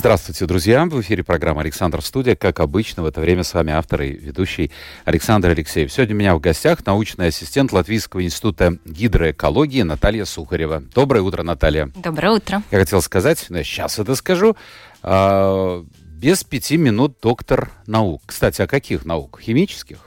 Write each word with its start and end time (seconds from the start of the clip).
Здравствуйте, 0.00 0.46
друзья! 0.46 0.86
В 0.86 0.98
эфире 1.02 1.22
программа 1.22 1.60
«Александр 1.60 2.00
Студия». 2.00 2.34
Как 2.34 2.60
обычно, 2.60 3.02
в 3.02 3.06
это 3.06 3.20
время 3.20 3.44
с 3.44 3.52
вами 3.52 3.74
автор 3.74 4.00
и 4.00 4.12
ведущий 4.12 4.70
Александр 5.04 5.50
Алексеев. 5.50 5.92
Сегодня 5.92 6.14
у 6.14 6.18
меня 6.18 6.34
в 6.34 6.40
гостях 6.40 6.86
научный 6.86 7.26
ассистент 7.26 7.70
Латвийского 7.70 8.24
института 8.24 8.78
гидроэкологии 8.86 9.82
Наталья 9.82 10.24
Сухарева. 10.24 10.82
Доброе 10.94 11.20
утро, 11.20 11.42
Наталья. 11.42 11.90
Доброе 11.94 12.30
утро. 12.30 12.62
Я 12.70 12.78
хотел 12.78 13.02
сказать, 13.02 13.44
но 13.50 13.58
я 13.58 13.62
сейчас 13.62 13.98
это 13.98 14.14
скажу. 14.14 14.56
А, 15.02 15.84
без 16.14 16.44
пяти 16.44 16.78
минут 16.78 17.18
доктор 17.20 17.70
наук. 17.86 18.22
Кстати, 18.24 18.62
а 18.62 18.66
каких 18.66 19.04
наук? 19.04 19.38
Химических? 19.42 19.98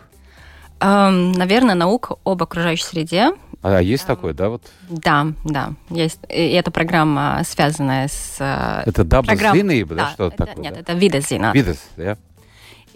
Эм, 0.79 1.33
наверное, 1.33 1.75
наука 1.75 2.15
об 2.23 2.41
окружающей 2.41 2.85
среде. 2.85 3.33
А 3.63 3.81
есть 3.81 4.05
такое, 4.05 4.33
да? 4.33 4.49
Вот? 4.49 4.61
Да, 4.89 5.27
да, 5.45 5.71
есть. 5.89 6.19
И 6.29 6.49
эта 6.51 6.69
программа 6.69 7.41
связанная 7.45 8.09
с... 8.09 8.35
э, 8.39 8.83
Это 8.85 9.03
дабл 9.05 9.27
программ- 9.27 9.85
да, 9.87 9.95
Да, 9.95 10.09
что 10.11 10.27
это- 10.27 10.45
такое? 10.45 10.63
Нет, 10.63 10.73
да? 10.73 10.79
это 10.81 10.93
видозина. 10.93 11.51
Видес, 11.53 11.79
да? 11.95 12.17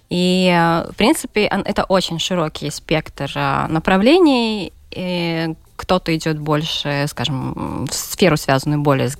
И, 0.09 0.53
э, 0.53 0.91
в 0.91 0.95
принципе, 0.95 1.45
это 1.45 1.85
очень 1.85 2.19
широкий 2.19 2.69
спектр 2.69 3.31
э, 3.33 3.67
направлений. 3.69 4.73
Кто-то 5.75 6.15
идет 6.15 6.39
больше, 6.39 7.05
скажем, 7.07 7.85
в 7.85 7.93
сферу, 7.93 8.35
связанную 8.35 8.81
более 8.81 9.09
с 9.09 9.17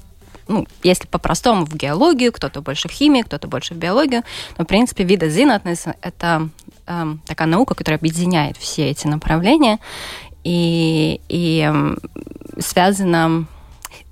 ну, 0.48 0.66
если 0.84 1.08
по-простому, 1.08 1.66
в 1.66 1.76
геологию, 1.76 2.32
кто-то 2.32 2.62
больше 2.62 2.88
в 2.88 2.92
химию, 2.92 3.26
кто-то 3.26 3.48
больше 3.48 3.74
в 3.74 3.78
биологию. 3.78 4.24
Но, 4.58 4.64
в 4.64 4.68
принципе, 4.68 5.04
видозинатность– 5.04 5.88
это 6.02 6.50
эм, 6.86 7.22
такая 7.26 7.48
наука, 7.48 7.76
которая 7.76 8.00
объединяет 8.00 8.58
все 8.58 8.90
эти 8.90 9.08
направления 9.08 9.80
и, 10.44 11.22
и 11.30 11.72
связана, 12.60 13.46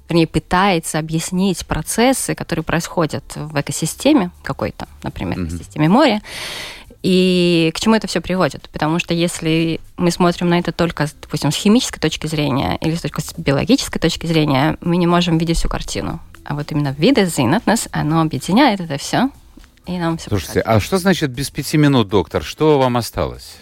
вернее, 0.10 0.28
пытается 0.28 1.00
объяснить 1.00 1.66
процессы, 1.66 2.36
которые 2.36 2.64
происходят 2.64 3.24
в 3.36 3.60
экосистеме 3.60 4.32
какой-то, 4.44 4.88
например, 5.04 5.40
в 5.40 5.58
системе 5.58 5.90
моря, 5.90 6.22
и 7.08 7.72
к 7.76 7.80
чему 7.80 7.94
это 7.94 8.08
все 8.08 8.20
приводит? 8.20 8.68
Потому 8.72 8.98
что 8.98 9.14
если 9.14 9.80
мы 9.96 10.10
смотрим 10.10 10.50
на 10.50 10.58
это 10.58 10.72
только, 10.72 11.08
допустим, 11.22 11.52
с 11.52 11.56
химической 11.56 12.00
точки 12.00 12.26
зрения 12.26 12.80
или 12.82 12.96
только 12.96 13.22
с 13.22 13.32
биологической 13.38 14.00
точки 14.00 14.26
зрения, 14.26 14.76
мы 14.82 14.98
не 14.98 15.06
можем 15.06 15.38
видеть 15.38 15.58
всю 15.58 15.70
картину. 15.70 16.20
А 16.44 16.56
вот 16.56 16.72
именно 16.72 16.96
видозинатность, 16.98 17.90
оно 17.92 18.22
объединяет 18.22 18.80
это 18.80 18.98
все, 18.98 19.30
и 19.86 20.00
нам 20.00 20.18
все 20.18 20.30
Слушайте, 20.30 20.62
а 20.62 20.80
что 20.80 20.98
значит 20.98 21.30
без 21.30 21.52
пяти 21.52 21.78
минут, 21.78 22.08
доктор? 22.10 22.44
Что 22.44 22.80
вам 22.80 22.98
осталось? 22.98 23.58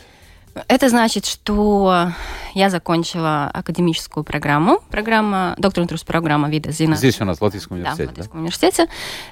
Это 0.68 0.90
значит, 0.90 1.26
что 1.26 2.12
я 2.54 2.70
закончила 2.70 3.50
академическую 3.54 4.24
программу, 4.24 4.80
программа, 4.90 5.56
докторская 5.58 6.06
программа 6.06 6.50
вида 6.50 6.72
Зина. 6.72 6.96
Здесь 6.96 7.20
у 7.22 7.26
нас 7.26 7.40
в 7.40 7.42
Латвийском 7.42 7.82
Да, 7.82 7.92
в 7.92 8.00
университете, 8.00 8.06
да? 8.06 8.12
Латвийском 8.12 8.40
университете. 8.40 8.88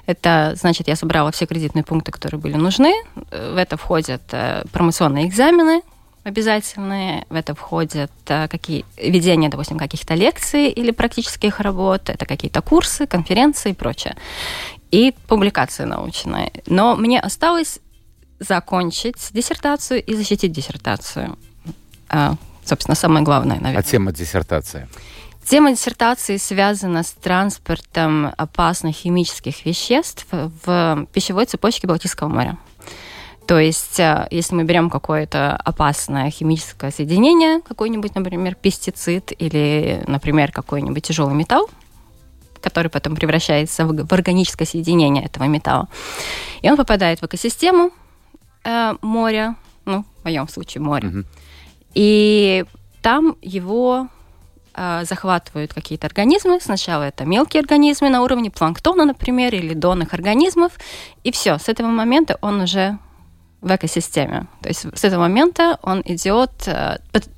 Это 0.06 0.52
значит, 0.56 0.88
я 0.88 0.96
собрала 0.96 1.30
все 1.30 1.46
кредитные 1.46 1.84
пункты, 1.84 2.10
которые 2.10 2.40
были 2.40 2.54
нужны. 2.54 2.92
В 3.14 3.56
это 3.56 3.76
входят 3.76 4.22
э, 4.32 4.64
промоционные 4.72 5.26
экзамены 5.28 5.82
обязательные, 6.24 7.26
в 7.30 7.34
это 7.34 7.54
входят 7.54 8.12
э, 8.26 8.48
какие, 8.48 8.84
ведение, 8.96 9.50
допустим, 9.50 9.78
каких-то 9.78 10.14
лекций 10.14 10.68
или 10.68 10.92
практических 10.92 11.60
работ, 11.60 12.10
это 12.10 12.26
какие-то 12.26 12.62
курсы, 12.62 13.06
конференции 13.06 13.70
и 13.70 13.74
прочее. 13.74 14.16
И 14.90 15.14
публикации 15.26 15.84
научные. 15.84 16.52
Но 16.66 16.96
мне 16.96 17.18
осталось 17.18 17.80
закончить 18.42 19.30
диссертацию 19.32 20.02
и 20.02 20.14
защитить 20.14 20.52
диссертацию. 20.52 21.38
А, 22.08 22.34
собственно, 22.64 22.94
самое 22.94 23.24
главное, 23.24 23.56
наверное. 23.56 23.80
А 23.80 23.82
тема 23.82 24.12
диссертации? 24.12 24.88
Тема 25.44 25.72
диссертации 25.72 26.36
связана 26.36 27.02
с 27.02 27.12
транспортом 27.12 28.32
опасных 28.36 28.94
химических 28.94 29.66
веществ 29.66 30.26
в 30.30 31.06
пищевой 31.12 31.46
цепочке 31.46 31.86
Балтийского 31.86 32.28
моря. 32.28 32.58
То 33.46 33.58
есть, 33.58 33.98
э, 33.98 34.28
если 34.30 34.54
мы 34.54 34.62
берем 34.62 34.88
какое-то 34.88 35.56
опасное 35.56 36.30
химическое 36.30 36.92
соединение, 36.92 37.60
какой-нибудь, 37.60 38.14
например, 38.14 38.54
пестицид 38.54 39.32
или, 39.36 40.04
например, 40.06 40.52
какой-нибудь 40.52 41.02
тяжелый 41.02 41.34
металл, 41.34 41.68
который 42.60 42.88
потом 42.88 43.16
превращается 43.16 43.84
в 43.84 44.12
органическое 44.12 44.66
соединение 44.66 45.24
этого 45.24 45.44
металла, 45.44 45.88
и 46.60 46.70
он 46.70 46.76
попадает 46.76 47.20
в 47.20 47.26
экосистему 47.26 47.90
э, 48.64 48.94
моря, 49.02 49.56
ну, 49.84 50.04
в 50.20 50.24
моем 50.24 50.48
случае 50.48 50.82
море, 50.82 51.08
Мгм. 51.08 51.26
и 51.94 52.64
там 53.02 53.36
его 53.42 54.08
э, 54.74 55.04
захватывают 55.04 55.74
какие-то 55.74 56.06
организмы. 56.06 56.58
Сначала 56.60 57.02
это 57.02 57.24
мелкие 57.24 57.60
организмы 57.60 58.08
на 58.08 58.22
уровне 58.22 58.50
планктона, 58.50 59.04
например, 59.04 59.54
или 59.54 59.74
донных 59.74 60.14
организмов. 60.14 60.72
И 61.24 61.30
все, 61.32 61.58
с 61.58 61.68
этого 61.68 61.88
момента 61.88 62.38
он 62.40 62.60
уже 62.62 62.98
в 63.60 63.74
экосистеме. 63.74 64.46
То 64.62 64.68
есть 64.68 64.86
с 64.98 65.04
этого 65.04 65.22
момента 65.22 65.78
он 65.82 66.02
идет... 66.06 66.50
э, 66.66 66.98
под- 67.12 67.28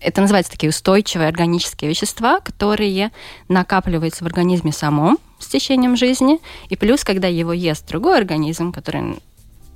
это 0.00 0.20
называется 0.20 0.50
такие 0.50 0.70
устойчивые 0.70 1.28
органические 1.28 1.88
вещества, 1.90 2.40
которые 2.40 3.12
накапливаются 3.48 4.24
в 4.24 4.26
организме 4.26 4.72
самом 4.72 5.18
с 5.38 5.46
течением 5.46 5.96
жизни. 5.96 6.40
И 6.68 6.76
плюс, 6.76 7.04
когда 7.04 7.28
его 7.28 7.52
ест 7.52 7.86
другой 7.86 8.18
организм, 8.18 8.72
который 8.72 9.18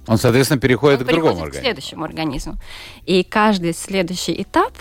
Он, 0.06 0.18
соответственно, 0.18 0.60
переходит 0.60 1.00
он 1.00 1.06
к 1.06 1.08
другому 1.08 1.34
переходит 1.34 1.54
к 1.54 1.56
организму. 1.56 1.62
следующему 1.64 2.04
организму. 2.04 2.54
И 3.06 3.22
каждый 3.22 3.72
следующий 3.72 4.42
этап, 4.42 4.72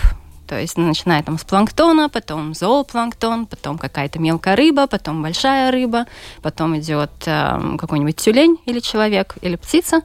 то 0.48 0.58
есть 0.58 0.76
начиная 0.76 1.22
там 1.22 1.38
с 1.38 1.44
планктона, 1.44 2.08
потом 2.08 2.54
зоопланктон, 2.54 3.46
потом 3.46 3.78
какая-то 3.78 4.18
мелкая 4.18 4.56
рыба, 4.56 4.86
потом 4.86 5.22
большая 5.22 5.70
рыба, 5.70 6.06
потом 6.42 6.76
идет 6.78 7.10
эм, 7.26 7.78
какой-нибудь 7.78 8.16
тюлень 8.16 8.58
или 8.66 8.80
человек, 8.80 9.36
или 9.40 9.56
птица. 9.56 10.02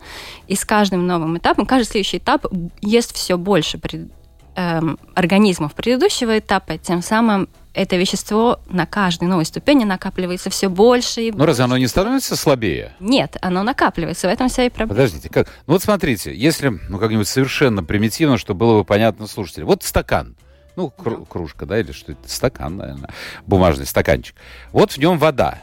И 0.47 0.55
с 0.55 0.63
каждым 0.63 1.05
новым 1.07 1.37
этапом, 1.37 1.65
каждый 1.65 1.89
следующий 1.89 2.17
этап 2.19 2.45
ест 2.81 3.13
все 3.15 3.37
больше 3.37 3.77
пред- 3.77 4.09
эм, 4.57 4.99
организмов 5.13 5.73
предыдущего 5.73 6.39
этапа, 6.39 6.77
тем 6.77 7.01
самым 7.01 7.47
это 7.73 7.95
вещество 7.95 8.59
на 8.69 8.87
каждой 8.87 9.27
новой 9.27 9.45
ступени 9.45 9.83
накапливается 9.83 10.49
все 10.49 10.67
больше 10.67 11.21
и 11.21 11.31
Ну, 11.31 11.45
разве 11.45 11.63
оно 11.63 11.77
не 11.77 11.87
становится 11.87 12.35
слабее? 12.35 12.93
Нет, 12.99 13.37
оно 13.41 13.61
накапливается, 13.61 14.27
в 14.27 14.31
этом 14.31 14.49
вся 14.49 14.63
и 14.63 14.69
проблема. 14.69 14.95
Подождите, 14.95 15.29
как? 15.29 15.47
Ну 15.67 15.73
вот 15.73 15.83
смотрите, 15.83 16.35
если, 16.35 16.69
ну 16.89 16.97
как-нибудь 16.97 17.27
совершенно 17.27 17.83
примитивно, 17.83 18.39
чтобы 18.39 18.61
было 18.61 18.79
бы 18.79 18.83
понятно 18.83 19.27
слушателю. 19.27 19.67
Вот 19.67 19.83
стакан, 19.83 20.35
ну 20.75 20.91
кру- 20.97 21.27
кружка, 21.27 21.67
да, 21.67 21.79
или 21.79 21.91
что 21.91 22.13
это? 22.13 22.27
Стакан, 22.27 22.77
наверное, 22.77 23.11
бумажный 23.45 23.85
стаканчик. 23.85 24.35
Вот 24.71 24.93
в 24.93 24.97
нем 24.97 25.19
вода. 25.19 25.59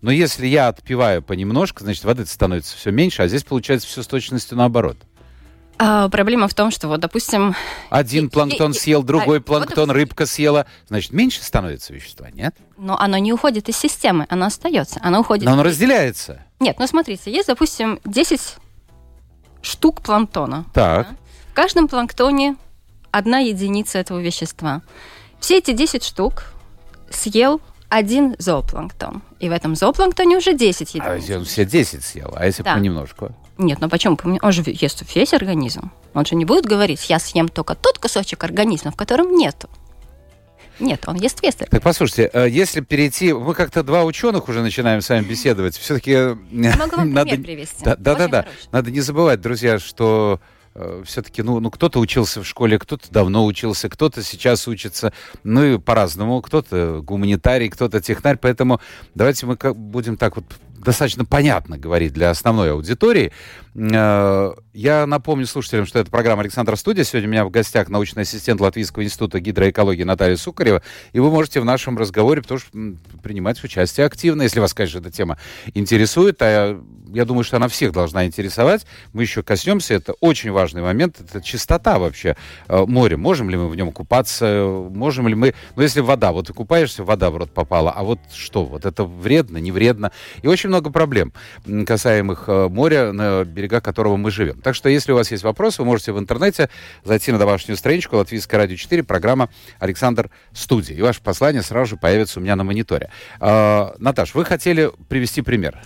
Но 0.00 0.10
если 0.12 0.46
я 0.46 0.68
отпиваю 0.68 1.22
понемножку, 1.22 1.82
значит, 1.82 2.04
воды 2.04 2.24
становится 2.24 2.76
все 2.76 2.92
меньше, 2.92 3.22
а 3.22 3.28
здесь 3.28 3.42
получается 3.42 3.88
все 3.88 4.02
с 4.02 4.06
точностью 4.06 4.56
наоборот. 4.56 4.96
А, 5.80 6.08
проблема 6.08 6.48
в 6.48 6.54
том, 6.54 6.70
что 6.72 6.88
вот, 6.88 7.00
допустим, 7.00 7.54
Один 7.88 8.26
И- 8.26 8.28
планктон 8.30 8.72
и- 8.72 8.74
и- 8.74 8.78
съел, 8.78 9.02
другой 9.04 9.36
а, 9.36 9.40
вот 9.40 9.44
планктон, 9.46 9.84
это- 9.90 9.92
рыбка 9.94 10.26
съела. 10.26 10.66
Значит, 10.88 11.12
меньше 11.12 11.42
становится 11.44 11.92
вещества, 11.92 12.28
нет? 12.32 12.54
но 12.76 12.98
оно 12.98 13.16
не 13.18 13.32
уходит 13.32 13.68
из 13.68 13.76
системы, 13.76 14.26
оно 14.28 14.46
остается. 14.46 14.98
Оно 15.02 15.20
уходит. 15.20 15.44
Но 15.44 15.52
оно 15.52 15.62
разделяется. 15.62 16.42
Нет, 16.60 16.76
ну 16.80 16.86
смотрите, 16.86 17.30
есть, 17.32 17.46
допустим, 17.48 18.00
10 18.04 18.56
штук 19.62 20.00
планктона. 20.02 20.64
Так. 20.74 21.08
В 21.50 21.54
каждом 21.54 21.86
планктоне 21.88 22.56
одна 23.12 23.38
единица 23.38 23.98
этого 23.98 24.18
вещества. 24.20 24.82
Все 25.40 25.58
эти 25.58 25.72
10 25.72 26.02
штук 26.04 26.52
съел 27.10 27.60
один 27.88 28.34
зоопланктон. 28.38 29.22
И 29.40 29.48
в 29.48 29.52
этом 29.52 29.74
зоопланктоне 29.76 30.36
уже 30.38 30.54
10 30.54 30.94
А 30.94 30.98
единиц. 30.98 31.22
если 31.22 31.34
он 31.36 31.44
все 31.44 31.64
10 31.64 32.04
съел, 32.04 32.32
а 32.36 32.46
если 32.46 32.62
Да. 32.64 32.74
понемножку? 32.74 33.34
Нет, 33.58 33.80
ну 33.80 33.88
почему? 33.88 34.16
Он 34.40 34.52
же 34.52 34.62
ест 34.66 35.02
весь 35.14 35.34
организм. 35.34 35.90
Он 36.14 36.24
же 36.24 36.36
не 36.36 36.44
будет 36.44 36.64
говорить, 36.64 37.10
я 37.10 37.18
съем 37.18 37.48
только 37.48 37.74
тот 37.74 37.98
кусочек 37.98 38.44
организма, 38.44 38.92
в 38.92 38.96
котором 38.96 39.34
нету. 39.34 39.68
Нет, 40.78 41.02
он 41.08 41.16
ест 41.16 41.42
весь. 41.42 41.56
Так, 41.56 41.82
послушайте, 41.82 42.30
э, 42.32 42.48
если 42.48 42.80
перейти... 42.80 43.32
Мы 43.32 43.54
как-то 43.54 43.82
два 43.82 44.04
ученых 44.04 44.48
уже 44.48 44.62
начинаем 44.62 45.00
с 45.00 45.08
вами 45.08 45.24
беседовать. 45.24 45.76
Все-таки... 45.76 46.36
Могу 46.52 46.96
вам 46.96 47.12
надо... 47.12 47.30
пример 47.30 47.44
привести. 47.44 47.84
Да, 47.84 47.96
да, 47.96 48.28
да. 48.28 48.46
Надо 48.70 48.92
не 48.92 49.00
забывать, 49.00 49.40
друзья, 49.40 49.80
что 49.80 50.40
все-таки, 51.04 51.42
ну, 51.42 51.58
ну, 51.60 51.70
кто-то 51.70 51.98
учился 51.98 52.42
в 52.42 52.46
школе, 52.46 52.78
кто-то 52.78 53.10
давно 53.10 53.44
учился, 53.44 53.88
кто-то 53.88 54.22
сейчас 54.22 54.68
учится, 54.68 55.12
ну 55.42 55.64
и 55.64 55.78
по-разному, 55.78 56.40
кто-то 56.40 57.00
гуманитарий, 57.02 57.68
кто-то 57.68 58.00
технарь, 58.00 58.38
поэтому 58.40 58.80
давайте 59.14 59.46
мы 59.46 59.56
как 59.56 59.76
будем 59.76 60.16
так 60.16 60.36
вот 60.36 60.44
достаточно 60.78 61.24
понятно 61.24 61.78
говорить 61.78 62.12
для 62.12 62.30
основной 62.30 62.72
аудитории. 62.72 63.32
Э, 63.74 64.52
я 64.72 65.06
напомню 65.06 65.46
слушателям, 65.46 65.86
что 65.86 65.98
это 65.98 66.10
программа 66.10 66.42
«Александр 66.42 66.76
Студия». 66.76 67.04
Сегодня 67.04 67.28
у 67.28 67.32
меня 67.32 67.44
в 67.44 67.50
гостях 67.50 67.88
научный 67.88 68.22
ассистент 68.22 68.60
Латвийского 68.60 69.02
института 69.02 69.40
гидроэкологии 69.40 70.04
Наталья 70.04 70.36
Сукарева. 70.36 70.82
И 71.12 71.20
вы 71.20 71.30
можете 71.30 71.60
в 71.60 71.64
нашем 71.64 71.98
разговоре 71.98 72.42
тоже 72.42 72.64
принимать 73.22 73.62
участие 73.62 74.06
активно, 74.06 74.42
если 74.42 74.60
вас, 74.60 74.74
конечно, 74.74 74.98
эта 74.98 75.10
тема 75.10 75.38
интересует. 75.74 76.38
А 76.40 76.80
я 77.12 77.24
думаю, 77.24 77.44
что 77.44 77.56
она 77.56 77.68
всех 77.68 77.92
должна 77.92 78.26
интересовать. 78.26 78.86
Мы 79.12 79.22
еще 79.22 79.42
коснемся. 79.42 79.94
Это 79.94 80.12
очень 80.20 80.50
важный 80.50 80.82
момент. 80.82 81.20
Это 81.20 81.40
чистота 81.40 81.98
вообще 81.98 82.36
э, 82.68 82.84
моря. 82.86 83.16
Можем 83.16 83.50
ли 83.50 83.56
мы 83.56 83.68
в 83.68 83.74
нем 83.74 83.92
купаться? 83.92 84.64
Можем 84.90 85.26
ли 85.28 85.34
мы... 85.34 85.54
Ну, 85.74 85.82
если 85.82 86.00
вода, 86.00 86.32
вот 86.32 86.46
ты 86.46 86.52
купаешься, 86.52 87.04
вода 87.04 87.30
в 87.30 87.36
рот 87.36 87.50
попала. 87.50 87.90
А 87.90 88.04
вот 88.04 88.20
что? 88.32 88.64
Вот 88.64 88.86
это 88.86 89.04
вредно, 89.04 89.58
не 89.58 89.72
вредно? 89.72 90.12
И 90.42 90.46
очень 90.46 90.68
много 90.68 90.77
проблем, 90.82 91.32
касаемых 91.86 92.44
э, 92.46 92.68
моря, 92.68 93.12
на 93.12 93.44
берега 93.44 93.80
которого 93.80 94.16
мы 94.16 94.30
живем. 94.30 94.60
Так 94.60 94.74
что, 94.74 94.88
если 94.88 95.12
у 95.12 95.16
вас 95.16 95.30
есть 95.30 95.44
вопросы, 95.44 95.82
вы 95.82 95.86
можете 95.86 96.12
в 96.12 96.18
интернете 96.18 96.70
зайти 97.04 97.32
на 97.32 97.38
домашнюю 97.38 97.76
страничку 97.76 98.16
Латвийское 98.16 98.58
радио 98.58 98.76
4, 98.76 99.02
программа 99.02 99.48
«Александр 99.78 100.30
Студия». 100.52 100.96
И 100.96 101.02
ваше 101.02 101.20
послание 101.20 101.62
сразу 101.62 101.90
же 101.90 101.96
появится 101.96 102.40
у 102.40 102.42
меня 102.42 102.56
на 102.56 102.64
мониторе. 102.64 103.10
Э, 103.40 103.90
Наташ, 103.98 104.34
вы 104.34 104.44
хотели 104.44 104.90
привести 105.08 105.42
пример. 105.42 105.78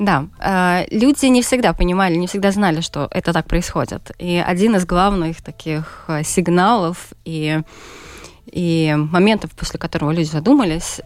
Да, 0.00 0.26
э, 0.38 0.86
люди 0.90 1.26
не 1.26 1.42
всегда 1.42 1.74
понимали, 1.74 2.14
не 2.14 2.26
всегда 2.26 2.52
знали, 2.52 2.80
что 2.80 3.08
это 3.10 3.34
так 3.34 3.46
происходит. 3.46 4.12
И 4.18 4.42
один 4.44 4.76
из 4.76 4.86
главных 4.86 5.42
таких 5.42 6.04
э, 6.08 6.22
сигналов 6.24 7.12
и, 7.26 7.60
и 8.46 8.96
моментов, 8.96 9.50
после 9.50 9.78
которого 9.78 10.10
люди 10.10 10.28
задумались, 10.30 11.02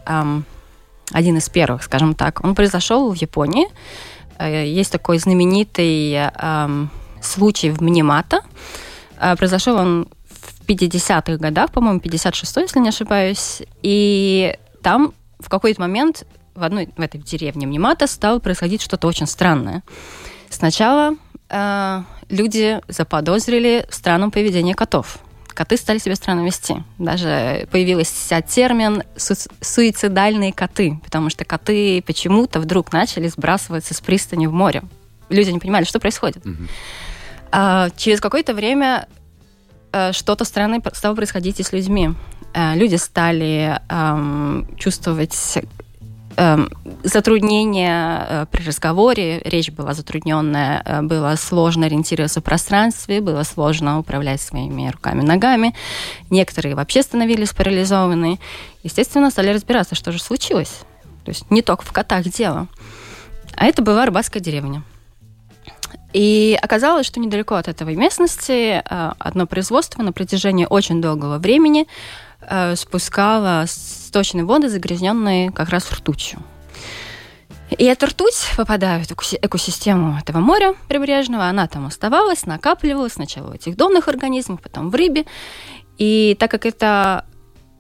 один 1.15 1.37
из 1.37 1.49
первых, 1.49 1.83
скажем 1.83 2.15
так, 2.15 2.45
он 2.45 2.55
произошел 2.55 3.11
в 3.11 3.15
Японии. 3.17 3.67
Э, 4.39 4.67
есть 4.67 4.93
такой 4.93 5.19
знаменитый 5.19 6.19
случай 7.23 7.71
в 7.71 7.81
Минимата. 7.81 8.43
Произошел 9.39 9.77
он 9.77 10.09
в 10.29 10.67
50-х 10.67 11.37
годах, 11.39 11.71
по-моему, 11.71 12.01
56-й, 12.01 12.63
если 12.63 12.81
не 12.81 12.89
ошибаюсь. 12.89 13.63
И 13.83 14.55
там 14.83 15.15
в 15.39 15.49
какой-то 15.49 15.81
момент 15.81 16.27
в 16.55 16.63
одной 16.63 16.89
в 16.97 17.01
этой 17.01 17.21
деревне 17.21 17.67
Мнемата 17.67 18.07
стало 18.07 18.39
происходить 18.39 18.83
что-то 18.83 19.09
очень 19.09 19.27
странное. 19.27 19.83
Сначала 20.51 21.17
э, 21.49 22.03
люди 22.29 22.81
заподозрили 22.89 23.87
в 23.89 23.95
странном 23.95 24.31
поведении 24.31 24.73
котов. 24.73 25.19
Коты 25.55 25.77
стали 25.77 25.99
себя 25.99 26.17
странно 26.17 26.45
вести. 26.45 26.83
Даже 26.99 27.69
появился 27.71 28.43
термин 28.43 29.03
су 29.17 29.35
суицидальные 29.61 30.53
коты, 30.53 31.01
потому 31.05 31.31
что 31.31 31.45
коты 31.45 32.03
почему-то 32.03 32.61
вдруг 32.61 32.93
начали 32.93 33.29
сбрасываться 33.29 33.95
с 33.95 34.01
пристани 34.01 34.47
в 34.47 34.53
море. 34.53 34.83
Люди 35.29 35.51
не 35.51 35.61
понимали, 35.61 35.85
что 35.85 36.01
происходит. 36.01 36.45
Mm-hmm. 36.45 36.69
А, 37.53 37.91
через 37.97 38.21
какое-то 38.21 38.53
время 38.53 39.07
э, 39.93 40.13
что-то 40.13 40.45
странное 40.45 40.83
стало 40.93 41.15
происходить 41.15 41.61
и 41.61 41.63
с 41.63 41.73
людьми. 41.73 42.11
Э, 42.53 42.75
люди 42.75 42.97
стали 42.97 43.81
эм, 43.89 44.69
чувствовать 44.77 45.59
затруднения 47.05 48.27
э, 48.29 48.47
при 48.51 48.65
разговоре, 48.65 49.41
речь 49.45 49.71
была 49.71 49.95
затрудненная, 49.95 50.83
э, 50.85 51.03
было 51.03 51.35
сложно 51.37 51.87
ориентироваться 51.87 52.41
в 52.41 52.45
пространстве, 52.45 53.21
было 53.21 53.43
сложно 53.43 53.99
управлять 53.99 54.41
своими 54.41 54.89
руками, 54.89 55.23
ногами. 55.23 55.75
Некоторые 56.31 56.75
вообще 56.75 57.03
становились 57.03 57.53
парализованы. 57.53 58.41
Естественно, 58.83 59.31
стали 59.31 59.51
разбираться, 59.51 59.95
что 59.95 60.13
же 60.13 60.19
случилось. 60.19 60.81
То 61.25 61.31
есть 61.31 61.51
не 61.51 61.63
только 61.63 61.85
в 61.85 61.93
котах 61.93 62.25
дело. 62.25 62.69
А 63.57 63.67
это 63.67 63.83
была 63.83 64.07
рыбацкая 64.07 64.43
деревня. 64.43 64.83
И 66.13 66.57
оказалось, 66.63 67.07
что 67.07 67.19
недалеко 67.19 67.57
от 67.57 67.67
этой 67.67 67.97
местности 67.97 68.83
э, 68.85 69.13
одно 69.19 69.47
производство 69.47 70.03
на 70.03 70.13
протяжении 70.13 70.67
очень 70.69 71.03
долгого 71.03 71.39
времени 71.39 71.87
спускало 72.77 73.65
сточные 73.67 74.45
воды, 74.45 74.69
загрязненные 74.69 75.51
как 75.51 75.69
раз 75.69 75.91
ртутью. 75.91 76.43
И 77.71 77.85
эта 77.85 78.07
ртуть, 78.07 78.37
попадая 78.57 79.03
в 79.03 79.11
экосистему 79.11 80.19
этого 80.19 80.39
моря 80.39 80.75
прибрежного, 80.89 81.47
она 81.47 81.67
там 81.67 81.87
оставалась, 81.87 82.47
накапливалась 82.47 83.15
сначала 83.15 83.49
в 83.51 83.55
этих 83.55 83.77
донных 83.77 84.09
организмах, 84.09 84.61
потом 84.61 84.91
в 84.91 84.95
рыбе. 84.95 85.25
И 85.99 86.37
так 86.39 86.51
как 86.51 86.67
это 86.67 87.25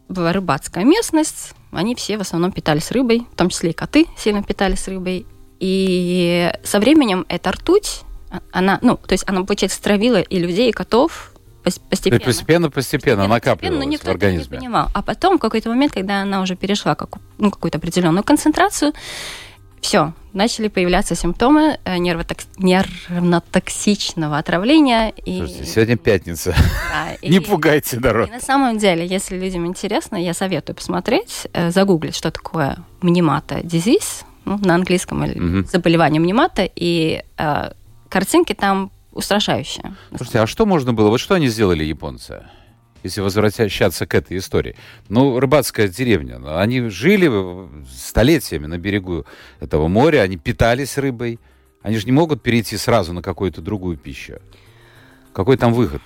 была 0.08 0.32
рыбацкая 0.32 0.84
местность, 0.84 1.52
они 1.72 1.94
все 1.94 2.16
в 2.18 2.22
основном 2.22 2.52
питались 2.52 2.90
рыбой, 2.90 3.26
в 3.32 3.36
том 3.36 3.50
числе 3.50 3.70
и 3.70 3.72
коты 3.72 4.06
сильно 4.16 4.42
питались 4.42 4.88
рыбой. 4.88 5.26
И 5.60 6.52
со 6.62 6.80
временем 6.80 7.24
эта 7.28 7.52
ртуть, 7.52 8.02
а, 8.30 8.40
она, 8.52 8.78
ну, 8.82 8.96
то 8.96 9.12
есть 9.12 9.24
она, 9.26 9.44
получается, 9.44 9.78
стравила 9.78 10.20
и 10.20 10.38
людей, 10.38 10.70
и 10.70 10.72
котов, 10.72 11.33
постепенно. 11.64 12.20
И 12.20 12.24
постепенно, 12.24 12.70
постепенно 12.70 13.26
накапливалась 13.26 13.84
но 13.84 13.90
никто 13.90 14.08
в 14.08 14.10
организме. 14.10 14.56
не 14.56 14.60
понимал. 14.60 14.88
А 14.94 15.02
потом, 15.02 15.38
в 15.38 15.40
какой-то 15.40 15.68
момент, 15.70 15.92
когда 15.92 16.22
она 16.22 16.42
уже 16.42 16.56
перешла 16.56 16.94
как, 16.94 17.10
ну, 17.38 17.50
какую-то 17.50 17.78
определенную 17.78 18.22
концентрацию, 18.22 18.92
все, 19.84 20.14
начали 20.32 20.68
появляться 20.68 21.14
симптомы 21.14 21.78
э, 21.84 21.98
нервотокс... 21.98 22.46
нервнотоксичного 22.56 24.38
отравления. 24.38 25.10
И... 25.10 25.38
Слушайте, 25.38 25.66
сегодня 25.66 25.96
пятница. 25.98 26.54
Да, 26.90 27.12
и... 27.20 27.28
Не 27.28 27.40
пугайте 27.40 28.00
народ. 28.00 28.28
И 28.28 28.32
на 28.32 28.40
самом 28.40 28.78
деле, 28.78 29.06
если 29.06 29.38
людям 29.38 29.66
интересно, 29.66 30.16
я 30.16 30.32
советую 30.32 30.74
посмотреть, 30.76 31.48
э, 31.52 31.70
загуглить, 31.70 32.16
что 32.16 32.30
такое 32.30 32.78
мнемата 33.02 33.60
дизиз, 33.62 34.24
ну, 34.46 34.58
на 34.58 34.74
английском, 34.74 35.22
или 35.24 35.38
угу. 35.38 35.68
заболевание 35.68 36.18
мнемата, 36.18 36.66
и 36.74 37.22
э, 37.36 37.70
картинки 38.08 38.54
там 38.54 38.90
устрашающее. 39.14 39.94
Слушайте, 40.14 40.40
а 40.40 40.46
что 40.46 40.66
можно 40.66 40.92
было? 40.92 41.08
Вот 41.08 41.20
что 41.20 41.34
они 41.34 41.48
сделали, 41.48 41.84
японцы? 41.84 42.44
Если 43.02 43.20
возвращаться 43.20 44.06
к 44.06 44.14
этой 44.14 44.38
истории. 44.38 44.76
Ну, 45.08 45.38
рыбацкая 45.38 45.88
деревня. 45.88 46.40
Они 46.58 46.88
жили 46.88 47.30
столетиями 47.86 48.66
на 48.66 48.78
берегу 48.78 49.26
этого 49.60 49.88
моря, 49.88 50.22
они 50.22 50.38
питались 50.38 50.96
рыбой. 50.96 51.38
Они 51.82 51.98
же 51.98 52.06
не 52.06 52.12
могут 52.12 52.42
перейти 52.42 52.78
сразу 52.78 53.12
на 53.12 53.20
какую-то 53.20 53.60
другую 53.60 53.98
пищу. 53.98 54.38
Какой 55.34 55.58
там 55.58 55.74
выход? 55.74 56.00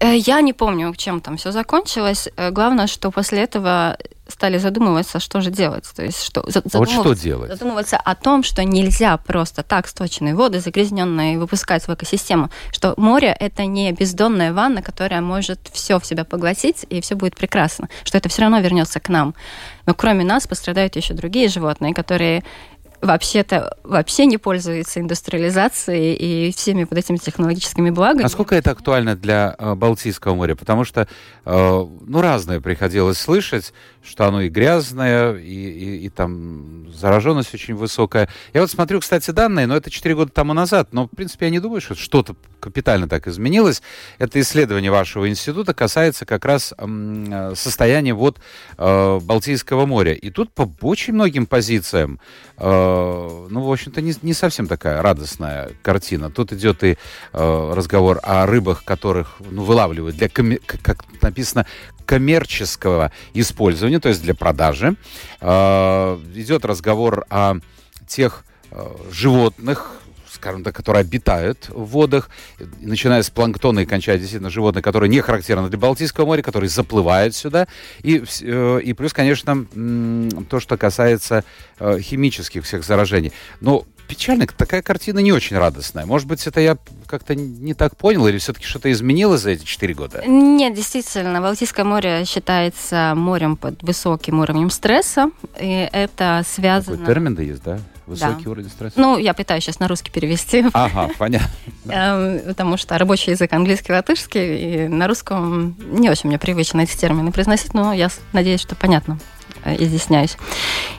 Э, 0.00 0.14
я 0.14 0.42
не 0.42 0.52
помню, 0.52 0.92
чем 0.96 1.20
там 1.20 1.36
все 1.36 1.52
закончилось. 1.52 2.28
Э, 2.36 2.50
главное, 2.50 2.86
что 2.86 3.10
после 3.10 3.42
этого 3.42 3.96
стали 4.34 4.58
задумываться, 4.58 5.20
что 5.20 5.40
же 5.40 5.50
делать. 5.50 5.84
То 5.94 6.02
есть, 6.02 6.22
что, 6.22 6.40
а 6.40 6.78
вот 6.78 6.90
что 6.90 7.14
делать? 7.14 7.52
Задумываться 7.52 7.96
о 7.96 8.16
том, 8.16 8.42
что 8.42 8.64
нельзя 8.64 9.16
просто 9.16 9.62
так 9.62 9.86
сточенные 9.86 10.34
воды, 10.34 10.58
загрязненные, 10.58 11.38
выпускать 11.38 11.86
в 11.86 11.94
экосистему. 11.94 12.50
Что 12.72 12.94
море— 12.96 13.34
это 13.40 13.64
не 13.66 13.92
бездонная 13.92 14.52
ванна, 14.52 14.82
которая 14.82 15.20
может 15.20 15.60
все 15.72 16.00
в 16.00 16.04
себя 16.04 16.24
поглотить, 16.24 16.84
и 16.90 17.00
все 17.00 17.14
будет 17.14 17.36
прекрасно. 17.36 17.88
Что 18.02 18.18
это 18.18 18.28
все 18.28 18.42
равно 18.42 18.58
вернется 18.58 18.98
к 18.98 19.08
нам. 19.08 19.34
Но 19.86 19.94
кроме 19.94 20.24
нас 20.24 20.48
пострадают 20.48 20.96
еще 20.96 21.14
другие 21.14 21.48
животные, 21.48 21.94
которые 21.94 22.42
вообще-то 23.04 23.76
вообще 23.84 24.26
не 24.26 24.38
пользуется 24.38 25.00
индустриализацией 25.00 26.14
и 26.14 26.52
всеми 26.52 26.86
вот 26.88 26.98
этими 26.98 27.18
технологическими 27.18 27.90
благами. 27.90 28.22
Насколько 28.22 28.54
это 28.54 28.70
актуально 28.70 29.14
для 29.14 29.54
э, 29.58 29.74
Балтийского 29.74 30.34
моря? 30.34 30.54
Потому 30.54 30.84
что, 30.84 31.06
э, 31.44 31.86
ну, 32.06 32.20
разное 32.20 32.60
приходилось 32.60 33.18
слышать, 33.18 33.72
что 34.02 34.26
оно 34.26 34.40
и 34.42 34.48
грязное, 34.48 35.34
и, 35.34 35.44
и, 35.44 36.06
и 36.06 36.08
там 36.08 36.90
зараженность 36.94 37.54
очень 37.54 37.74
высокая. 37.74 38.28
Я 38.52 38.62
вот 38.62 38.70
смотрю, 38.70 39.00
кстати, 39.00 39.30
данные, 39.30 39.66
но 39.66 39.76
это 39.76 39.90
4 39.90 40.14
года 40.14 40.30
тому 40.32 40.54
назад, 40.54 40.88
но, 40.92 41.06
в 41.06 41.10
принципе, 41.10 41.46
я 41.46 41.50
не 41.50 41.60
думаю, 41.60 41.80
что 41.80 41.94
что-то 41.94 42.36
капитально 42.60 43.08
так 43.08 43.28
изменилось. 43.28 43.82
Это 44.18 44.40
исследование 44.40 44.90
вашего 44.90 45.28
института 45.28 45.74
касается 45.74 46.24
как 46.24 46.44
раз 46.44 46.72
э, 46.76 47.52
состояния 47.54 48.14
вот 48.14 48.38
Балтийского 48.76 49.86
моря. 49.86 50.14
И 50.14 50.30
тут 50.30 50.52
по 50.52 50.70
очень 50.82 51.12
многим 51.12 51.46
позициям 51.46 52.18
Э, 52.56 52.93
ну, 53.50 53.60
в 53.60 53.72
общем-то, 53.72 54.00
не, 54.00 54.14
не 54.22 54.34
совсем 54.34 54.66
такая 54.66 55.02
радостная 55.02 55.70
картина. 55.82 56.30
Тут 56.30 56.52
идет 56.52 56.82
и 56.84 56.96
э, 57.32 57.72
разговор 57.74 58.20
о 58.22 58.46
рыбах, 58.46 58.84
которых 58.84 59.36
ну, 59.38 59.64
вылавливают 59.64 60.16
для, 60.16 60.28
как 60.28 61.04
написано, 61.22 61.66
коммерческого 62.06 63.12
использования, 63.32 64.00
то 64.00 64.08
есть 64.08 64.22
для 64.22 64.34
продажи. 64.34 64.96
Э, 65.40 66.18
идет 66.34 66.64
разговор 66.64 67.24
о 67.30 67.56
тех 68.06 68.44
животных, 69.10 70.00
скажем 70.44 70.62
так, 70.62 70.76
которые 70.76 71.00
обитают 71.00 71.70
в 71.70 71.84
водах, 71.84 72.28
начиная 72.82 73.22
с 73.22 73.30
планктона 73.30 73.80
и 73.80 73.86
кончая 73.86 74.18
действительно 74.18 74.50
животные, 74.50 74.82
которые 74.82 75.08
не 75.08 75.22
характерны 75.22 75.70
для 75.70 75.78
Балтийского 75.78 76.26
моря, 76.26 76.42
которые 76.42 76.68
заплывают 76.68 77.34
сюда. 77.34 77.66
И, 78.02 78.22
э, 78.42 78.80
и 78.84 78.92
плюс, 78.92 79.14
конечно, 79.14 79.64
то, 80.50 80.60
что 80.60 80.76
касается 80.76 81.44
э, 81.78 81.98
химических 81.98 82.64
всех 82.64 82.84
заражений. 82.84 83.32
Но 83.62 83.86
печально, 84.06 84.46
такая 84.46 84.82
картина 84.82 85.20
не 85.20 85.32
очень 85.32 85.56
радостная. 85.56 86.04
Может 86.04 86.28
быть, 86.28 86.46
это 86.46 86.60
я 86.60 86.76
как-то 87.06 87.34
не 87.34 87.72
так 87.72 87.96
понял, 87.96 88.26
или 88.26 88.36
все-таки 88.36 88.66
что-то 88.66 88.92
изменилось 88.92 89.40
за 89.40 89.52
эти 89.52 89.64
четыре 89.64 89.94
года? 89.94 90.22
Нет, 90.26 90.74
действительно, 90.74 91.40
Балтийское 91.40 91.86
море 91.86 92.26
считается 92.26 93.14
морем 93.16 93.56
под 93.56 93.82
высоким 93.82 94.40
уровнем 94.40 94.68
стресса, 94.68 95.30
и 95.58 95.88
это 95.90 96.42
связано... 96.46 96.98
Такой 96.98 97.14
термин 97.14 97.34
да 97.34 97.42
есть, 97.42 97.62
да? 97.62 97.78
Высокий 98.06 98.44
Да. 98.44 98.50
уровень 98.50 98.68
стресса? 98.68 99.00
Ну, 99.00 99.16
я 99.18 99.32
пытаюсь 99.34 99.64
сейчас 99.64 99.80
на 99.80 99.88
русский 99.88 100.10
перевести, 100.10 100.64
Ага, 100.74 101.08
понятно. 101.18 101.48
эм, 101.88 102.40
потому 102.46 102.76
что 102.76 102.98
рабочий 102.98 103.30
язык 103.32 103.52
английский, 103.52 103.92
латышский, 103.92 104.84
и 104.84 104.88
на 104.88 105.08
русском 105.08 105.74
не 105.80 106.10
очень 106.10 106.28
мне 106.28 106.38
привычно 106.38 106.82
эти 106.82 106.96
термины 106.96 107.32
произносить, 107.32 107.72
но 107.74 107.92
я 107.94 108.08
надеюсь, 108.32 108.60
что 108.60 108.74
понятно 108.76 109.18
э, 109.64 109.82
изъясняюсь. 109.82 110.36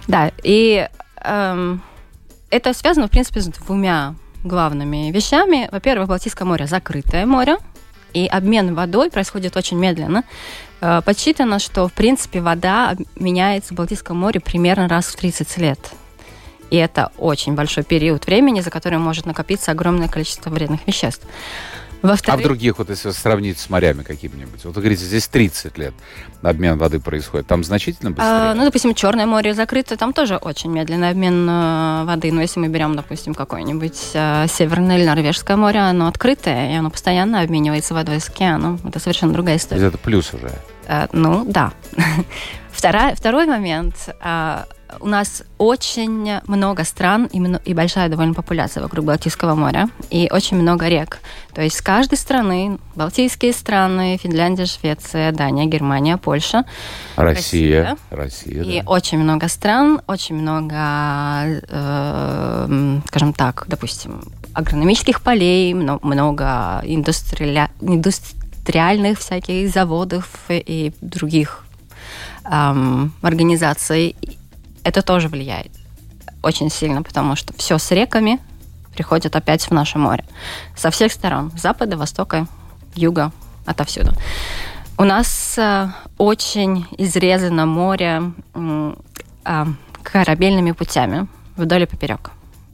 Да, 0.07 0.31
и 0.43 0.89
эм, 1.23 1.81
это 2.49 2.73
связано, 2.73 3.07
в 3.07 3.11
принципе, 3.11 3.41
с 3.41 3.47
двумя 3.47 4.15
главными 4.43 5.11
вещами. 5.11 5.69
Во-первых, 5.71 6.07
Балтийское 6.09 6.47
море 6.47 6.65
закрытое 6.67 7.25
море, 7.25 7.57
и 8.13 8.27
обмен 8.27 8.73
водой 8.75 9.11
происходит 9.11 9.57
очень 9.57 9.77
медленно. 9.77 10.23
Э, 10.81 11.01
Подсчитано, 11.05 11.59
что, 11.59 11.87
в 11.87 11.93
принципе, 11.93 12.41
вода 12.41 12.95
меняется 13.15 13.73
в 13.73 13.77
Балтийском 13.77 14.17
море 14.17 14.39
примерно 14.39 14.87
раз 14.87 15.05
в 15.07 15.15
30 15.17 15.57
лет. 15.57 15.79
И 16.69 16.77
это 16.77 17.11
очень 17.17 17.55
большой 17.55 17.83
период 17.83 18.25
времени, 18.25 18.61
за 18.61 18.69
который 18.69 18.97
может 18.97 19.25
накопиться 19.25 19.71
огромное 19.71 20.07
количество 20.07 20.49
вредных 20.49 20.85
веществ. 20.87 21.25
А 22.01 22.07
в 22.07 22.09
Во-вторых, 22.11 22.43
других, 22.43 22.77
вот 22.77 22.89
если 22.89 23.09
сравнить 23.11 23.57
с 23.57 23.69
морями 23.69 24.03
какими-нибудь, 24.03 24.63
вот 24.65 24.75
вы 24.75 24.81
говорите, 24.81 25.03
здесь 25.03 25.27
30 25.27 25.77
лет 25.77 25.93
обмен 26.43 26.77
воды 26.77 26.99
происходит, 26.99 27.47
там 27.47 27.63
значительно 27.63 28.11
быстрее? 28.11 28.27
а, 28.27 28.53
ну, 28.53 28.63
допустим, 28.63 28.93
Черное 28.93 29.25
море 29.25 29.55
закрыто, 29.55 29.97
там 29.97 30.13
тоже 30.13 30.35
очень 30.37 30.71
медленный 30.71 31.09
обмен 31.09 31.47
э, 31.49 32.03
воды. 32.05 32.31
Но 32.31 32.41
если 32.41 32.59
мы 32.59 32.67
берем, 32.67 32.95
допустим, 32.95 33.33
какое-нибудь 33.33 34.11
э, 34.13 34.45
Северное 34.47 34.99
или 34.99 35.05
Норвежское 35.05 35.57
море, 35.57 35.79
оно 35.79 36.07
открытое, 36.07 36.73
и 36.73 36.75
оно 36.75 36.91
постоянно 36.91 37.41
обменивается 37.41 37.95
водой 37.95 38.19
с 38.19 38.29
океаном. 38.29 38.79
Это 38.83 38.99
совершенно 38.99 39.33
другая 39.33 39.57
То 39.57 39.63
история. 39.63 39.87
это 39.87 39.97
плюс 39.97 40.31
уже. 40.33 40.51
Э, 40.87 41.07
ну, 41.11 41.43
да. 41.47 41.73
Вторая, 42.85 43.15
второй 43.15 43.47
момент. 43.47 43.95
а, 44.21 44.67
у 44.99 45.07
нас 45.07 45.41
очень 45.57 46.39
много 46.45 46.83
стран 46.83 47.25
и, 47.25 47.41
и 47.65 47.73
большая 47.73 48.09
довольно 48.09 48.35
популяция 48.35 48.83
вокруг 48.83 49.05
Балтийского 49.05 49.55
моря. 49.55 49.89
И 50.11 50.29
очень 50.31 50.57
много 50.57 50.87
рек. 50.87 51.17
То 51.55 51.63
есть 51.63 51.77
с 51.77 51.81
каждой 51.81 52.19
страны, 52.19 52.77
Балтийские 52.93 53.53
страны, 53.53 54.19
Финляндия, 54.21 54.67
Швеция, 54.67 55.31
Дания, 55.31 55.65
Германия, 55.65 56.17
Польша, 56.17 56.63
Россия. 57.15 57.97
Россия, 58.11 58.61
и 58.61 58.83
да. 58.83 58.87
очень 58.87 59.17
много 59.17 59.47
стран, 59.47 60.01
очень 60.05 60.35
много, 60.35 60.75
э, 61.67 62.99
скажем 63.07 63.33
так, 63.33 63.65
допустим, 63.67 64.21
агрономических 64.53 65.23
полей, 65.23 65.73
мно- 65.73 65.97
много 66.03 66.83
индустриальных 66.83 69.17
всяких 69.17 69.71
заводов 69.71 70.29
и 70.49 70.93
других 71.01 71.64
ам, 72.45 73.13
организаций. 73.21 74.15
И 74.21 74.37
Это 74.83 75.01
тоже 75.01 75.27
влияет 75.27 75.71
очень 76.45 76.69
сильно, 76.69 77.01
потому 77.01 77.35
что 77.35 77.53
все 77.57 77.77
с 77.77 77.91
реками 77.91 78.39
приходит 78.93 79.35
опять 79.35 79.63
в 79.63 79.71
наше 79.71 79.97
море. 79.97 80.23
Со 80.75 80.91
всех 80.91 81.11
сторон. 81.11 81.51
с 81.57 81.61
Запада, 81.61 81.97
востока, 81.97 82.47
юга, 82.93 83.31
отовсюду. 83.65 84.13
У 84.97 85.03
нас 85.03 85.57
э, 85.57 85.87
очень 86.17 86.85
изрезано 86.97 87.65
море 87.65 88.31
а, 89.43 89.67
корабельными 90.03 90.71
путями 90.71 91.27
вдоль 91.57 91.83
и 91.83 91.85
поперек. 91.85 92.31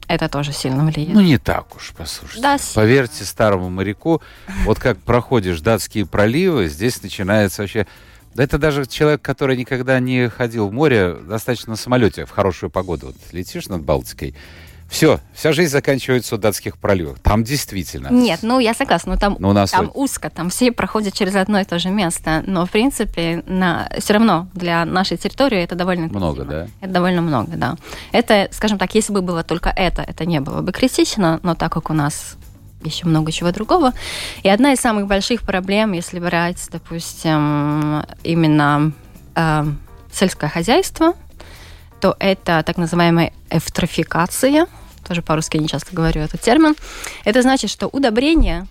Это 0.08 0.28
тоже 0.28 0.52
сильно 0.52 0.86
влияет. 0.86 1.14
Ну, 1.14 1.22
не 1.22 1.38
так 1.38 1.74
уж, 1.76 1.94
послушайте. 1.98 2.42
Да, 2.42 2.58
Поверьте 2.76 3.24
старому 3.24 3.70
моряку, 3.70 4.22
вот 4.66 4.78
как 4.78 5.00
проходишь 5.00 5.62
датские 5.62 6.06
проливы, 6.06 6.68
здесь 6.68 7.02
начинается 7.02 7.62
вообще... 7.62 7.88
Да 8.34 8.44
это 8.44 8.58
даже 8.58 8.86
человек, 8.86 9.22
который 9.22 9.58
никогда 9.58 10.00
не 10.00 10.30
ходил 10.30 10.68
в 10.70 10.74
море, 10.74 11.14
достаточно 11.28 11.72
на 11.72 11.78
самолете 11.78 12.26
в 12.26 12.32
хорошую 12.32 12.70
погоду. 12.70 13.08
Вот 13.08 13.16
летишь 13.32 13.68
над 13.68 13.84
Балтикой, 13.84 14.34
все, 14.90 15.20
вся 15.34 15.54
жизнь 15.54 15.72
заканчивается 15.72 16.36
у 16.36 16.38
датских 16.38 16.78
проливов. 16.78 17.18
Там 17.22 17.46
действительно. 17.46 18.10
Нет, 18.10 18.40
ну 18.42 18.60
я 18.60 18.74
согласна, 18.74 19.14
но 19.14 19.18
там, 19.20 19.38
Ну, 19.40 19.50
у 19.50 19.54
нас 19.54 19.72
там 19.72 19.86
вот- 19.88 19.96
узко, 19.96 20.30
там 20.30 20.50
все 20.50 20.72
проходят 20.74 21.14
через 21.14 21.36
одно 21.36 21.62
и 21.62 21.64
то 21.64 21.80
же 21.80 21.90
место. 21.90 22.44
Но, 22.46 22.66
в 22.66 22.72
принципе, 22.72 23.42
на... 23.48 23.90
все 24.00 24.14
равно 24.14 24.50
для 24.54 24.84
нашей 24.84 25.16
территории 25.16 25.60
это 25.64 25.76
довольно 25.76 26.08
Много, 26.08 26.44
критично. 26.44 26.66
да? 26.66 26.68
Это 26.82 26.94
довольно 26.94 27.22
много, 27.22 27.52
да. 27.56 27.78
Это, 28.12 28.50
скажем 28.52 28.78
так, 28.78 28.94
если 28.94 29.14
бы 29.14 29.22
было 29.22 29.44
только 29.44 29.70
это, 29.70 30.02
это 30.02 30.26
не 30.26 30.42
было 30.42 30.62
бы 30.62 30.74
критично, 30.74 31.40
но 31.42 31.56
так 31.56 31.72
как 31.72 31.90
у 31.90 31.94
нас 31.94 32.36
еще 32.84 33.08
много 33.08 33.32
чего 33.32 33.52
другого. 33.52 33.94
И 34.44 34.50
одна 34.50 34.74
из 34.74 34.80
самых 34.80 35.08
больших 35.08 35.42
проблем, 35.44 35.92
если 35.94 36.20
брать, 36.20 36.68
допустим, 36.72 38.04
именно 38.24 38.92
э, 39.36 39.66
сельское 40.12 40.50
хозяйство, 40.50 41.14
то 42.00 42.16
это 42.20 42.64
так 42.66 42.78
называемая 42.78 43.34
эвтрофикация, 43.50 44.68
тоже 45.08 45.22
по-русски 45.22 45.58
не 45.58 45.68
часто 45.68 45.96
говорю 45.96 46.22
этот 46.22 46.42
термин. 46.42 46.76
Это 47.26 47.42
значит, 47.42 47.70
что 47.70 47.88
удобрения 47.88 48.68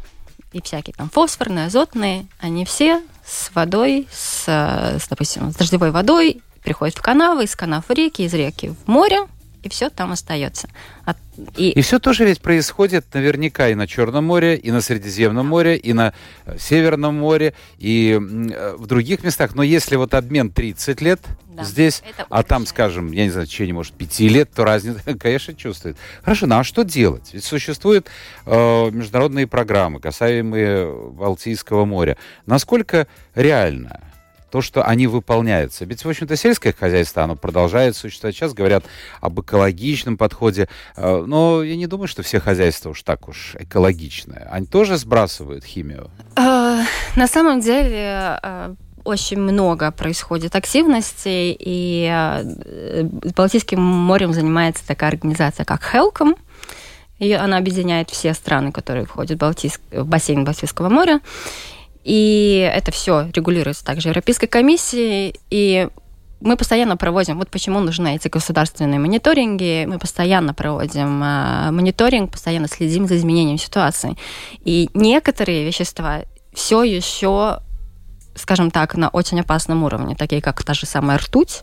и 0.52 0.60
всякие 0.60 0.94
там 0.94 1.08
фосфорные, 1.10 1.66
азотные, 1.66 2.26
они 2.40 2.64
все 2.64 3.02
с 3.24 3.50
водой, 3.54 4.08
с, 4.12 4.48
с, 4.48 5.06
допустим, 5.08 5.52
с 5.52 5.54
дождевой 5.54 5.92
водой 5.92 6.42
приходят 6.62 6.96
в 6.98 7.02
канавы, 7.02 7.44
из 7.44 7.54
канав 7.54 7.88
в 7.88 7.92
реки, 7.92 8.22
из 8.22 8.34
реки 8.34 8.74
в 8.84 8.88
море, 8.88 9.20
и 9.62 9.68
все 9.68 9.90
там 9.90 10.12
остается. 10.12 10.68
От- 11.04 11.16
и 11.56 11.70
И 11.70 11.80
все 11.82 11.98
тоже 11.98 12.24
ведь 12.24 12.40
происходит 12.40 13.06
наверняка 13.14 13.68
и 13.68 13.74
на 13.74 13.86
Черном 13.86 14.24
море, 14.26 14.56
и 14.56 14.70
на 14.70 14.80
Средиземном 14.80 15.46
море, 15.46 15.76
и 15.76 15.92
на 15.92 16.12
э, 16.46 16.56
Северном 16.58 17.14
море, 17.16 17.54
и 17.78 18.12
э, 18.12 18.74
в 18.76 18.86
других 18.86 19.22
местах. 19.24 19.54
Но 19.54 19.62
если 19.62 19.96
вот 19.96 20.14
обмен 20.14 20.50
30 20.50 21.00
лет 21.00 21.20
Да, 21.48 21.64
здесь, 21.64 22.02
это 22.08 22.26
а 22.28 22.42
там, 22.42 22.66
скажем, 22.66 23.12
я 23.12 23.24
не 23.24 23.30
знаю, 23.30 23.46
в 23.46 23.50
течение, 23.50 23.74
может, 23.74 23.94
5 23.94 24.20
лет, 24.20 24.50
то 24.54 24.64
разница, 24.64 25.00
конечно, 25.18 25.54
чувствует. 25.54 25.96
Хорошо, 26.22 26.46
ну 26.46 26.58
а 26.58 26.64
что 26.64 26.82
делать? 26.82 27.30
Ведь 27.32 27.44
существуют 27.44 28.08
э, 28.46 28.90
международные 28.90 29.46
программы, 29.46 30.00
касаемые 30.00 30.92
Балтийского 31.12 31.84
моря. 31.84 32.16
Насколько 32.46 33.06
реально 33.34 34.00
то, 34.50 34.60
что 34.62 34.82
они 34.82 35.06
выполняются. 35.06 35.84
Ведь, 35.84 36.04
в 36.04 36.08
общем-то, 36.08 36.36
сельское 36.36 36.72
хозяйство, 36.72 37.22
оно 37.22 37.36
продолжает 37.36 37.96
существовать. 37.96 38.34
Сейчас 38.36 38.52
говорят 38.52 38.84
об 39.20 39.40
экологичном 39.40 40.16
подходе. 40.16 40.68
Э, 40.96 41.24
Но 41.26 41.62
я 41.62 41.76
не 41.76 41.86
думаю, 41.86 42.08
что 42.08 42.22
все 42.22 42.40
хозяйства 42.40 42.90
уж 42.90 43.02
так 43.02 43.28
уж 43.28 43.54
экологичные. 43.58 44.48
Они 44.50 44.66
тоже 44.66 44.96
сбрасывают 44.96 45.64
химию. 45.64 46.10
Э, 46.36 46.82
На 47.16 47.26
самом 47.26 47.60
деле 47.60 48.38
э, 48.42 48.74
очень 49.04 49.38
много 49.40 49.90
происходит 49.92 50.54
активностей, 50.56 51.56
и 51.58 52.44
Балтийским 53.36 53.80
морем 53.80 54.32
занимается 54.32 54.86
такая 54.86 55.10
организация, 55.10 55.64
как 55.64 55.82
Хелком. 55.82 56.36
И 57.18 57.32
она 57.32 57.58
объединяет 57.58 58.08
все 58.10 58.32
страны, 58.32 58.72
которые 58.72 59.04
входят 59.04 59.38
в, 59.38 59.42
Балтийск- 59.42 59.80
в 59.92 60.06
бассейн 60.06 60.44
Балтийского 60.44 60.88
моря. 60.88 61.20
И 62.04 62.70
это 62.74 62.90
все 62.90 63.28
регулируется 63.34 63.84
также 63.84 64.08
Европейской 64.08 64.46
комиссией. 64.46 65.34
И 65.50 65.88
мы 66.40 66.56
постоянно 66.56 66.96
проводим, 66.96 67.38
вот 67.38 67.50
почему 67.50 67.80
нужны 67.80 68.16
эти 68.16 68.28
государственные 68.28 68.98
мониторинги, 68.98 69.84
мы 69.86 69.98
постоянно 69.98 70.54
проводим 70.54 71.22
э, 71.22 71.70
мониторинг, 71.70 72.32
постоянно 72.32 72.68
следим 72.68 73.06
за 73.06 73.16
изменением 73.16 73.58
ситуации. 73.58 74.16
И 74.64 74.88
некоторые 74.94 75.66
вещества 75.66 76.22
все 76.54 76.82
еще, 76.82 77.60
скажем 78.34 78.70
так, 78.70 78.96
на 78.96 79.10
очень 79.10 79.40
опасном 79.40 79.84
уровне, 79.84 80.16
такие 80.16 80.40
как 80.40 80.62
та 80.64 80.72
же 80.72 80.86
самая 80.86 81.18
ртуть. 81.18 81.62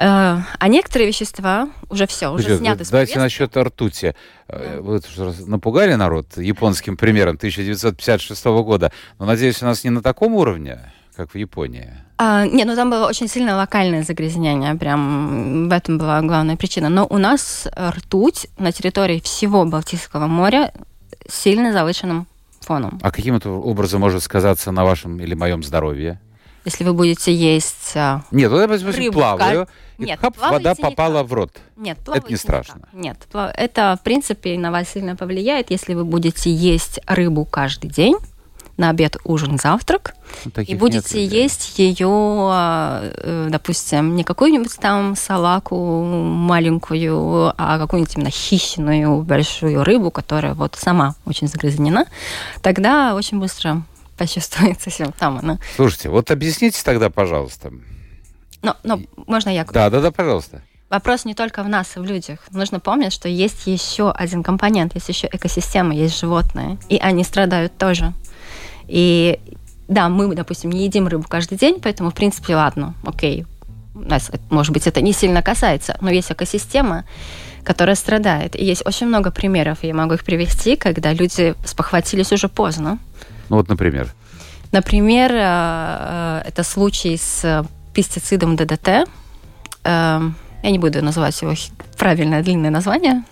Э, 0.00 0.38
А 0.58 0.68
некоторые 0.68 1.08
вещества 1.08 1.68
уже 1.90 2.06
все, 2.06 2.28
уже 2.32 2.44
Слушайте, 2.44 2.64
сняты 2.64 2.84
с 2.86 2.90
Давайте 2.90 3.18
насчет 3.18 3.54
ртути. 3.54 4.14
Э, 4.48 4.80
Вы 4.80 5.00
что, 5.00 5.26
раз 5.26 5.46
напугали 5.46 5.92
народ 5.94 6.38
японским 6.38 6.96
примером 6.96 7.36
1956 7.36 8.44
года. 8.64 8.92
Но, 9.18 9.26
надеюсь, 9.26 9.62
у 9.62 9.66
нас 9.66 9.84
не 9.84 9.90
на 9.90 10.00
таком 10.02 10.34
уровне, 10.34 10.78
как 11.16 11.32
в 11.32 11.34
Японии. 11.36 11.90
А, 12.16 12.46
не, 12.46 12.64
ну 12.64 12.74
там 12.76 12.88
было 12.88 13.06
очень 13.06 13.28
сильное 13.28 13.56
локальное 13.56 14.02
загрязнение, 14.02 14.74
прям 14.74 15.68
в 15.68 15.72
этом 15.72 15.98
была 15.98 16.22
главная 16.22 16.56
причина. 16.56 16.88
Но 16.88 17.06
у 17.06 17.18
нас 17.18 17.68
ртуть 17.76 18.46
на 18.58 18.72
территории 18.72 19.20
всего 19.20 19.66
Балтийского 19.66 20.26
моря 20.26 20.72
сильно 21.28 21.72
завышенным 21.74 22.26
фоном. 22.60 22.98
А 23.02 23.10
каким 23.10 23.36
это 23.36 23.50
образом 23.50 24.00
может 24.00 24.22
сказаться 24.22 24.72
на 24.72 24.84
вашем 24.84 25.20
или 25.20 25.34
моем 25.34 25.62
здоровье? 25.62 26.20
Если 26.70 26.84
вы 26.84 26.92
будете 26.94 27.34
есть... 27.34 27.92
а, 27.96 28.22
Нет, 28.30 28.48
вот 28.50 28.60
я, 28.60 28.66
допустим, 28.68 28.90
Рыбу, 28.92 29.12
плаваю, 29.14 29.66
и 29.98 30.04
Нет, 30.04 30.20
хап, 30.20 30.38
вода 30.38 30.70
никак. 30.70 30.78
попала 30.78 31.24
в 31.24 31.32
рот. 31.32 31.50
Нет, 31.76 31.98
Это 32.06 32.28
не 32.30 32.36
страшно. 32.36 32.76
никак. 32.76 32.92
Нет, 32.94 33.16
пла- 33.32 33.50
это, 33.52 33.98
в 34.00 34.04
принципе, 34.04 34.56
на 34.56 34.70
вас 34.70 34.88
сильно 34.88 35.16
повлияет, 35.16 35.72
если 35.72 35.94
вы 35.94 36.04
будете 36.04 36.48
есть 36.54 37.00
рыбу 37.08 37.44
каждый 37.44 37.90
день, 37.90 38.16
на 38.76 38.88
обед, 38.90 39.16
ужин, 39.24 39.58
завтрак, 39.58 40.14
Ну, 40.46 40.52
и 40.62 40.70
нет 40.70 40.78
будете 40.78 41.20
людей. 41.22 41.42
есть 41.42 41.78
ее, 41.78 42.08
э, 42.08 43.48
допустим, 43.50 44.14
не 44.16 44.24
какую-нибудь 44.24 44.74
там 44.76 45.16
салаку 45.16 46.02
маленькую, 46.04 47.52
а 47.58 47.78
какую-нибудь 47.78 48.16
именно 48.16 48.30
хищную 48.30 49.22
большую 49.22 49.84
рыбу, 49.84 50.10
которая 50.10 50.54
вот 50.54 50.76
сама 50.76 51.14
очень 51.26 51.48
загрязнена, 51.48 52.06
тогда 52.62 53.14
очень 53.14 53.38
быстро 53.38 53.82
почувствуется 54.20 54.90
симптомы. 54.90 55.40
Ну, 55.42 55.58
Слушайте, 55.76 56.10
вот 56.10 56.30
объясните 56.30 56.82
тогда, 56.84 57.08
пожалуйста. 57.08 57.72
Но, 58.62 58.76
но 58.82 59.00
можно 59.26 59.48
я 59.48 59.64
Да, 59.64 59.88
да, 59.88 60.00
да, 60.00 60.10
пожалуйста. 60.10 60.60
вопрос 60.90 61.24
не 61.24 61.34
только 61.34 61.62
в 61.62 61.68
нас, 61.70 61.96
и 61.96 62.00
в 62.00 62.04
людях. 62.04 62.40
Нужно 62.50 62.80
помнить, 62.80 63.14
что 63.14 63.28
есть 63.28 63.66
еще 63.66 64.10
один 64.10 64.42
компонент, 64.42 64.94
есть 64.94 65.08
еще 65.08 65.26
экосистема, 65.32 65.94
есть 65.94 66.20
животные, 66.20 66.76
и 66.90 66.98
они 66.98 67.24
страдают 67.24 67.78
тоже. 67.78 68.12
И 68.88 69.40
да, 69.88 70.10
мы, 70.10 70.34
допустим, 70.34 70.70
не 70.70 70.84
едим 70.84 71.08
рыбу 71.08 71.24
каждый 71.26 71.56
день, 71.56 71.80
поэтому, 71.80 72.10
в 72.10 72.14
принципе, 72.14 72.54
ладно, 72.56 72.94
окей, 73.06 73.46
нас, 73.94 74.30
может 74.50 74.72
быть, 74.74 74.86
это 74.86 75.00
не 75.00 75.14
сильно 75.14 75.42
касается, 75.42 75.96
но 76.02 76.10
есть 76.10 76.30
экосистема, 76.30 77.04
которая 77.64 77.96
страдает. 77.96 78.54
И 78.54 78.64
есть 78.64 78.86
очень 78.86 79.06
много 79.06 79.30
примеров, 79.30 79.78
я 79.82 79.94
могу 79.94 80.14
их 80.14 80.24
привести, 80.24 80.76
когда 80.76 81.14
люди 81.14 81.54
спохватились 81.64 82.32
уже 82.32 82.48
поздно. 82.48 82.98
Ну 83.50 83.56
вот, 83.56 83.68
например? 83.68 84.08
Например, 84.72 85.30
э, 85.32 86.42
э, 86.44 86.48
это 86.48 86.62
случай 86.62 87.18
с 87.18 87.66
пестицидом 87.92 88.56
ДДТ. 88.56 89.06
Я 89.84 90.70
не 90.70 90.78
буду 90.78 91.02
называть 91.02 91.40
его 91.42 91.54
правильное 91.98 92.42
длинное 92.42 92.70
название. 92.70 93.24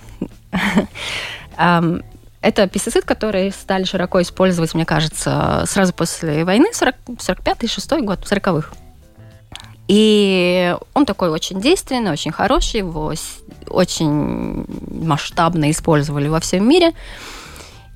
Эм, 1.59 2.03
это 2.41 2.67
пестицид, 2.69 3.05
который 3.05 3.53
стали 3.53 3.85
широко 3.85 4.23
использовать, 4.23 4.75
мне 4.75 4.87
кажется, 4.87 5.65
сразу 5.67 5.93
после 5.93 6.45
войны, 6.45 6.73
40, 6.73 6.95
45-й, 7.07 7.69
6 7.69 7.93
год, 8.01 8.21
40-х. 8.21 8.71
И 9.89 10.77
он 10.95 11.07
такой 11.07 11.31
очень 11.31 11.61
действенный, 11.61 12.13
очень 12.13 12.31
хороший, 12.31 12.79
его 12.79 13.13
очень 13.69 14.67
масштабно 15.05 15.71
использовали 15.71 16.29
во 16.29 16.41
всем 16.41 16.69
мире. 16.69 16.93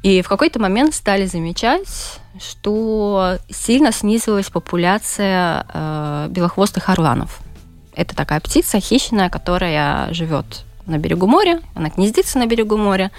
И 0.03 0.21
в 0.21 0.29
какой-то 0.29 0.59
момент 0.59 0.95
стали 0.95 1.27
замечать, 1.27 2.21
что 2.41 3.39
сильно 3.49 3.93
снизилась 3.93 4.51
популяция 4.51 5.65
э, 5.73 6.27
белохвостых 6.31 6.89
орланов. 6.89 7.41
Это 7.95 8.17
такая 8.17 8.41
птица 8.41 8.81
хищная, 8.81 9.31
которая 9.31 10.13
живет 10.13 10.65
на 10.87 10.99
берегу 10.99 11.27
моря, 11.27 11.61
она 11.75 11.91
гнездится 11.91 12.39
на 12.39 12.47
берегу 12.47 12.77
моря, 12.77 13.13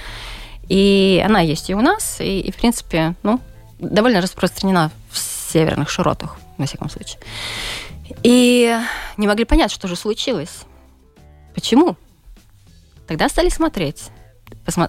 и 0.68 1.24
она 1.26 1.40
есть 1.40 1.70
и 1.70 1.76
у 1.76 1.82
нас, 1.82 2.20
и, 2.20 2.42
и 2.42 2.52
в 2.52 2.58
принципе, 2.58 3.16
ну, 3.24 3.40
довольно 3.80 4.20
распространена 4.20 4.92
в 5.10 5.18
северных 5.18 5.90
широтах, 5.90 6.38
во 6.58 6.66
всяком 6.66 6.90
случае. 6.90 7.20
И 8.24 8.78
не 9.18 9.28
могли 9.28 9.46
понять, 9.46 9.72
что 9.72 9.88
же 9.88 9.96
случилось. 9.96 10.64
Почему? 11.54 11.96
Тогда 13.08 13.30
стали 13.30 13.50
смотреть. 13.50 14.10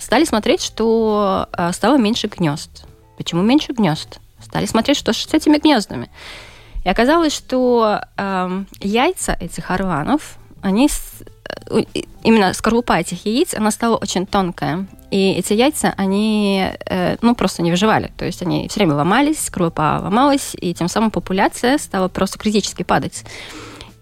Стали 0.01 0.25
смотреть, 0.25 0.63
что 0.63 1.49
э, 1.57 1.73
стало 1.73 1.97
меньше 1.97 2.29
гнезд. 2.29 2.87
Почему 3.17 3.43
меньше 3.43 3.73
гнезд? 3.73 4.21
Стали 4.41 4.67
смотреть, 4.67 4.97
что 4.97 5.13
с 5.13 5.33
этими 5.33 5.59
гнездами. 5.59 6.11
И 6.85 6.89
оказалось, 6.89 7.35
что 7.35 8.01
э, 8.17 8.65
яйца 8.81 9.37
этих 9.41 9.71
орланов, 9.71 10.37
они 10.61 10.89
э, 11.71 11.83
именно 12.23 12.53
скорлупа 12.53 12.99
этих 13.01 13.25
яиц, 13.25 13.55
она 13.55 13.71
стала 13.71 13.97
очень 13.97 14.27
тонкая. 14.27 14.87
И 15.11 15.33
эти 15.33 15.55
яйца, 15.55 15.95
они 15.97 16.71
э, 16.87 17.17
ну, 17.23 17.35
просто 17.35 17.63
не 17.63 17.71
выживали. 17.71 18.13
То 18.19 18.25
есть 18.25 18.43
они 18.43 18.69
все 18.69 18.81
время 18.81 18.95
ломались, 18.95 19.47
скорлупа 19.47 20.01
ломалась, 20.03 20.55
и 20.61 20.75
тем 20.75 20.89
самым 20.89 21.11
популяция 21.11 21.79
стала 21.79 22.09
просто 22.09 22.39
критически 22.39 22.83
падать. 22.83 23.25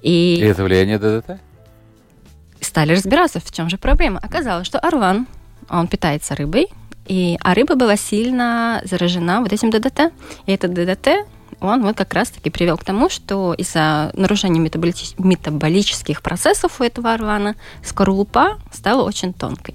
И, 0.03 0.37
и 0.41 0.45
это 0.45 0.65
влияние 0.65 0.99
ДДТ? 0.99 1.41
Стали 2.61 2.95
разбираться, 2.95 3.41
в 3.41 3.53
чем 3.53 3.69
же 3.69 3.79
проблема. 3.79 4.19
Оказалось, 4.23 4.67
что 4.67 4.79
орлан, 4.79 5.27
он 5.79 5.89
питается 5.89 6.35
рыбой, 6.35 6.69
и, 7.07 7.37
а 7.41 7.55
рыба 7.55 7.75
была 7.75 7.97
сильно 7.97 8.81
заражена 8.85 9.41
вот 9.41 9.53
этим 9.53 9.71
ДДТ. 9.71 10.13
И 10.47 10.53
этот 10.53 10.73
ДДТ, 10.73 11.27
он 11.61 11.83
вот 11.83 11.97
как 11.97 12.15
раз-таки 12.15 12.51
привел 12.51 12.77
к 12.79 12.85
тому, 12.85 13.09
что 13.09 13.55
из-за 13.55 14.11
нарушения 14.15 14.61
метаболич... 14.61 15.15
метаболических 15.19 16.23
процессов 16.23 16.81
у 16.81 16.85
этого 16.85 17.13
орлана 17.13 17.57
скорлупа 17.85 18.59
стала 18.73 19.03
очень 19.03 19.33
тонкой. 19.33 19.75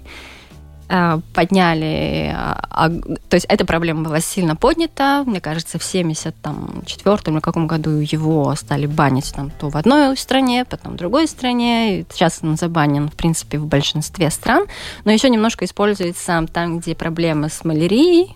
Э, 0.90 1.20
подняли, 1.34 2.34
а, 2.34 2.90
то 3.28 3.36
есть 3.36 3.46
эта 3.50 3.66
проблема 3.66 4.04
была 4.04 4.22
сильно 4.22 4.56
поднята, 4.56 5.24
мне 5.26 5.42
кажется, 5.42 5.78
в 5.78 5.84
74 5.84 7.18
или 7.26 7.40
каком 7.42 7.68
году 7.68 7.90
его 7.90 8.56
стали 8.56 8.86
банить 8.86 9.34
там 9.34 9.52
то 9.52 9.68
в 9.68 9.76
одной 9.76 10.16
стране, 10.16 10.64
потом 10.64 10.94
в 10.94 10.96
другой 10.96 11.28
стране, 11.28 12.06
сейчас 12.10 12.40
он 12.42 12.56
забанен, 12.56 13.10
в 13.10 13.16
принципе, 13.16 13.58
в 13.60 13.66
большинстве 13.66 14.30
стран, 14.30 14.66
но 15.04 15.12
еще 15.12 15.30
немножко 15.30 15.66
используется 15.66 16.46
там, 16.54 16.80
где 16.80 16.96
проблемы 16.96 17.50
с 17.50 17.66
малярией, 17.66 18.34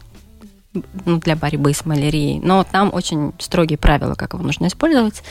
ну, 1.05 1.19
для 1.19 1.37
борьбы 1.37 1.73
с 1.73 1.85
малярией, 1.85 2.41
но 2.43 2.65
там 2.69 2.89
очень 2.93 3.31
строгие 3.39 3.77
правила, 3.77 4.15
как 4.15 4.33
его 4.33 4.43
нужно 4.43 4.67
использовать. 4.67 5.23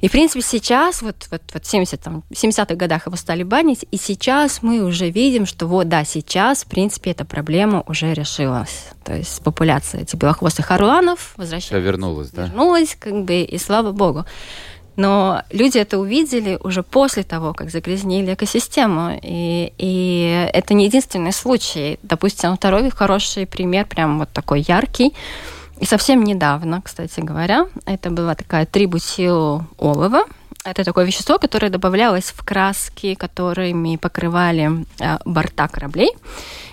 И, 0.00 0.08
в 0.08 0.12
принципе, 0.12 0.42
сейчас, 0.42 1.02
вот, 1.02 1.26
вот, 1.30 1.42
вот 1.52 1.62
в 1.62 1.66
70, 1.66 2.00
там, 2.00 2.22
70-х 2.30 2.74
годах 2.74 3.06
его 3.06 3.16
стали 3.16 3.42
банить, 3.42 3.86
и 3.90 3.96
сейчас 3.96 4.62
мы 4.62 4.84
уже 4.84 5.10
видим, 5.10 5.46
что 5.46 5.66
вот, 5.66 5.88
да, 5.88 6.04
сейчас, 6.04 6.64
в 6.64 6.68
принципе, 6.68 7.12
эта 7.12 7.24
проблема 7.24 7.82
уже 7.86 8.12
решилась. 8.12 8.88
То 9.04 9.14
есть 9.14 9.42
популяция 9.42 10.02
этих 10.02 10.18
белохвостых 10.18 10.70
орланов 10.70 11.34
возвращается. 11.36 11.78
вернулась, 11.78 12.30
да? 12.30 12.46
Вернулась, 12.46 12.96
как 12.98 13.24
бы, 13.24 13.42
и 13.42 13.58
слава 13.58 13.92
богу. 13.92 14.24
Но 14.96 15.42
люди 15.50 15.78
это 15.78 15.98
увидели 15.98 16.58
уже 16.62 16.82
после 16.82 17.22
того, 17.22 17.52
как 17.52 17.70
загрязнили 17.70 18.32
экосистему. 18.32 19.18
И, 19.22 19.72
и 19.76 20.50
это 20.52 20.74
не 20.74 20.86
единственный 20.86 21.32
случай. 21.32 21.98
Допустим, 22.02 22.56
второй 22.56 22.90
хороший 22.90 23.46
пример, 23.46 23.86
прям 23.86 24.18
вот 24.18 24.30
такой 24.30 24.64
яркий. 24.66 25.12
Совсем 25.82 26.24
недавно, 26.24 26.80
кстати 26.80 27.20
говоря, 27.20 27.66
это 27.84 28.10
была 28.10 28.34
такая 28.34 28.64
трибутил 28.64 29.62
олова. 29.76 30.24
Это 30.64 30.84
такое 30.84 31.04
вещество, 31.04 31.38
которое 31.38 31.70
добавлялось 31.70 32.32
в 32.34 32.44
краски, 32.44 33.14
которыми 33.14 33.96
покрывали 33.96 34.84
э, 34.98 35.18
борта 35.24 35.68
кораблей, 35.68 36.10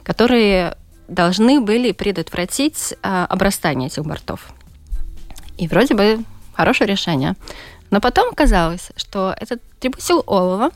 которые 0.04 0.78
должны 1.08 1.60
были 1.60 1.92
предотвратить 1.92 2.94
э, 2.94 3.26
обрастание 3.30 3.88
этих 3.88 4.04
бортов. 4.04 4.54
И 5.58 5.68
вроде 5.68 5.94
бы 5.94 6.24
хорошее 6.54 6.89
решение. 6.89 7.36
Но 7.92 8.02
потом 8.02 8.30
оказалось, 8.32 8.92
что 8.96 9.36
этот 9.39 9.62
трибутил 9.80 10.24
олова, 10.26 10.72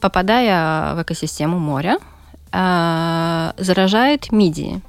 попадая 0.00 0.94
в 0.94 1.02
экосистему 1.02 1.58
моря, 1.58 1.98
э, 2.52 3.52
заражает 3.58 4.32
мидии 4.32 4.80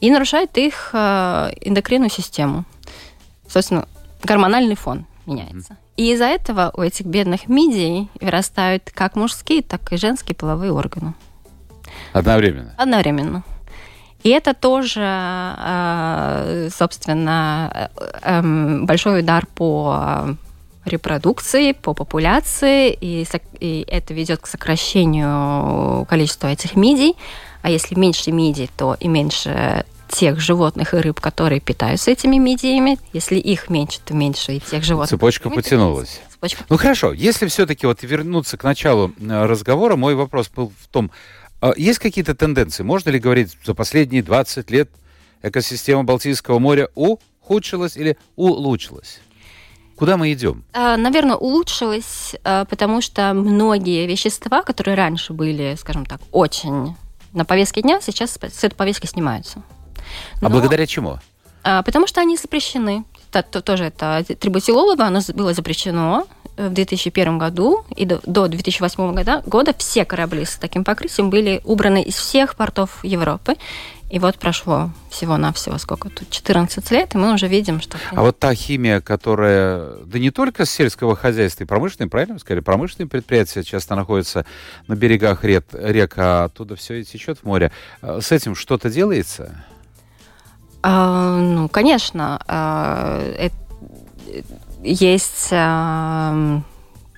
и 0.00 0.10
нарушает 0.10 0.56
их 0.58 0.90
э, 0.92 1.50
эндокринную 1.60 2.10
систему. 2.10 2.64
Собственно, 3.48 3.86
гормональный 4.22 4.76
фон 4.76 5.06
меняется. 5.26 5.76
И 5.96 6.12
из-за 6.12 6.26
этого 6.26 6.70
у 6.74 6.82
этих 6.82 7.06
бедных 7.06 7.48
мидий 7.48 8.10
вырастают 8.20 8.90
как 8.92 9.16
мужские, 9.16 9.62
так 9.62 9.92
и 9.92 9.96
женские 9.96 10.36
половые 10.36 10.72
органы. 10.72 11.14
Одновременно? 12.12 12.74
Одновременно. 12.76 13.42
И 14.22 14.30
это 14.30 14.54
тоже, 14.54 15.02
э, 15.02 16.68
собственно, 16.76 17.90
э, 17.96 18.10
эм, 18.22 18.86
большой 18.86 19.20
удар 19.20 19.46
по 19.46 20.36
репродукции, 20.84 21.72
по 21.72 21.94
популяции, 21.94 22.92
и, 22.92 23.26
и 23.60 23.84
это 23.88 24.14
ведет 24.14 24.40
к 24.40 24.46
сокращению 24.46 26.04
количества 26.06 26.48
этих 26.48 26.76
мидий. 26.76 27.16
А 27.66 27.68
если 27.68 27.98
меньше 27.98 28.30
мидий, 28.30 28.70
то 28.76 28.96
и 29.00 29.08
меньше 29.08 29.84
тех 30.06 30.38
животных 30.38 30.94
и 30.94 30.98
рыб, 30.98 31.18
которые 31.18 31.60
питаются 31.60 32.12
этими 32.12 32.36
мидиями. 32.36 32.96
Если 33.12 33.40
их 33.40 33.68
меньше, 33.68 33.98
то 34.04 34.14
меньше 34.14 34.52
и 34.52 34.60
тех 34.60 34.84
животных. 34.84 35.10
Цепочка 35.10 35.50
потянулась. 35.50 36.20
Цепочка... 36.30 36.62
Ну 36.68 36.76
хорошо, 36.76 37.12
если 37.12 37.48
все-таки 37.48 37.88
вот 37.88 38.04
вернуться 38.04 38.56
к 38.56 38.62
началу 38.62 39.12
э, 39.18 39.46
разговора, 39.46 39.96
мой 39.96 40.14
вопрос 40.14 40.48
был 40.48 40.72
в 40.80 40.86
том, 40.86 41.10
а 41.60 41.72
есть 41.76 41.98
какие-то 41.98 42.36
тенденции? 42.36 42.84
Можно 42.84 43.10
ли 43.10 43.18
говорить, 43.18 43.58
за 43.64 43.74
последние 43.74 44.22
20 44.22 44.70
лет 44.70 44.88
экосистема 45.42 46.04
Балтийского 46.04 46.60
моря 46.60 46.88
ухудшилась 46.94 47.96
или 47.96 48.16
улучшилась? 48.36 49.18
Куда 49.96 50.16
мы 50.16 50.32
идем? 50.32 50.62
А, 50.72 50.96
Наверное, 50.96 51.34
улучшилась, 51.34 52.36
а, 52.44 52.64
потому 52.66 53.00
что 53.00 53.34
многие 53.34 54.06
вещества, 54.06 54.62
которые 54.62 54.94
раньше 54.94 55.32
были, 55.32 55.74
скажем 55.76 56.06
так, 56.06 56.20
очень 56.30 56.94
на 57.36 57.44
повестке 57.44 57.82
дня 57.82 58.00
сейчас 58.00 58.38
с 58.40 58.64
этой 58.64 58.74
повестки 58.74 59.06
снимаются. 59.06 59.62
А 60.40 60.42
Но, 60.42 60.48
а 60.48 60.50
благодаря 60.50 60.86
чему? 60.86 61.18
А, 61.62 61.82
потому 61.82 62.06
что 62.06 62.20
они 62.20 62.36
запрещены. 62.36 63.04
Это, 63.32 63.60
тоже 63.60 63.84
это 63.84 64.24
трибутилолово, 64.24 65.04
оно 65.04 65.20
было 65.34 65.52
запрещено 65.52 66.26
в 66.56 66.70
2001 66.70 67.36
году, 67.36 67.84
и 67.94 68.06
до, 68.06 68.20
до 68.24 68.48
2008 68.48 69.12
года, 69.12 69.42
года 69.44 69.74
все 69.76 70.06
корабли 70.06 70.46
с 70.46 70.56
таким 70.56 70.84
покрытием 70.84 71.28
были 71.28 71.60
убраны 71.64 72.02
из 72.02 72.14
всех 72.14 72.56
портов 72.56 73.04
Европы. 73.04 73.56
И 74.08 74.20
вот 74.20 74.38
прошло 74.38 74.90
всего-навсего 75.10 75.78
сколько 75.78 76.08
тут, 76.10 76.30
14 76.30 76.90
лет, 76.92 77.14
и 77.14 77.18
мы 77.18 77.34
уже 77.34 77.48
видим, 77.48 77.80
что... 77.80 77.98
А 78.12 78.22
вот 78.22 78.38
та 78.38 78.54
химия, 78.54 79.00
которая, 79.00 79.96
да 80.04 80.20
не 80.20 80.30
только 80.30 80.64
с 80.64 80.70
сельского 80.70 81.16
хозяйства 81.16 81.64
и 81.64 81.66
промышленной, 81.66 82.08
правильно 82.08 82.38
сказали, 82.38 82.60
промышленные 82.60 83.08
предприятия 83.08 83.64
часто 83.64 83.96
находятся 83.96 84.46
на 84.86 84.94
берегах 84.94 85.42
рек, 85.42 85.66
рек 85.72 86.14
а 86.18 86.44
оттуда 86.44 86.76
все 86.76 87.00
и 87.00 87.04
течет 87.04 87.38
в 87.40 87.44
море. 87.44 87.72
А 88.00 88.20
с 88.20 88.30
этим 88.30 88.54
что-то 88.54 88.90
делается? 88.90 89.64
А, 90.82 91.40
ну, 91.40 91.68
конечно. 91.68 92.40
А, 92.46 93.20
это, 93.36 93.56
есть... 94.84 95.48
А, 95.50 96.62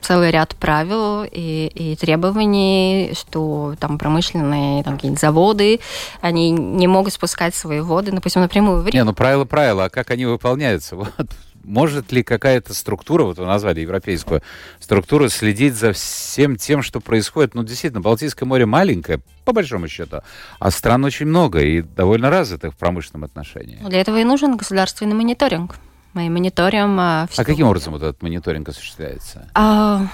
целый 0.01 0.31
ряд 0.31 0.55
правил 0.57 1.25
и, 1.25 1.71
и 1.75 1.97
требований, 1.97 3.13
что 3.19 3.75
там 3.79 3.99
промышленные 3.99 4.83
там, 4.83 4.95
какие-нибудь 4.95 5.21
заводы, 5.21 5.81
они 6.21 6.51
не 6.51 6.87
могут 6.87 7.13
спускать 7.13 7.55
свои 7.55 7.81
воды, 7.81 8.13
допустим, 8.13 8.43
напрямую 8.43 8.83
в 8.83 8.87
реку. 8.87 8.97
Не, 8.97 9.05
ну 9.05 9.13
правила 9.13 9.45
правила, 9.45 9.85
а 9.85 9.91
как 9.91 10.11
они 10.11 10.27
выполняются? 10.27 10.97
Вот 11.19 11.29
может 11.69 12.13
ли 12.13 12.23
какая-то 12.23 12.75
структура, 12.75 13.25
вот 13.25 13.39
вы 13.39 13.45
назвали 13.45 13.81
европейскую 13.81 14.43
структуру, 14.81 15.29
следить 15.29 15.75
за 15.75 15.93
всем 15.93 16.57
тем, 16.57 16.83
что 16.83 17.01
происходит? 17.01 17.55
Ну, 17.55 17.63
действительно, 17.63 18.01
Балтийское 18.01 18.49
море 18.49 18.67
маленькое, 18.67 19.21
по 19.45 19.53
большому 19.53 19.87
счету, 19.87 20.23
а 20.59 20.71
стран 20.71 21.05
очень 21.05 21.27
много 21.27 21.61
и 21.61 21.83
довольно 21.83 22.31
развитых 22.31 22.73
в 22.73 22.77
промышленном 22.77 23.25
отношении. 23.25 23.79
Для 23.87 24.01
этого 24.01 24.19
и 24.19 24.25
нужен 24.25 24.57
государственный 24.57 25.15
мониторинг. 25.15 25.77
Мы 26.15 26.31
мониторим... 26.31 26.99
А, 27.01 27.29
а 27.37 27.45
каким 27.45 27.69
образом 27.69 27.93
вот 27.93 28.03
этот 28.03 28.23
мониторинг 28.23 28.69
осуществляется? 28.69 29.49
А, 29.55 30.07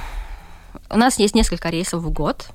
у 0.90 0.98
нас 0.98 1.18
есть 1.18 1.34
несколько 1.34 1.70
рейсов 1.70 2.02
в 2.02 2.10
год. 2.10 2.48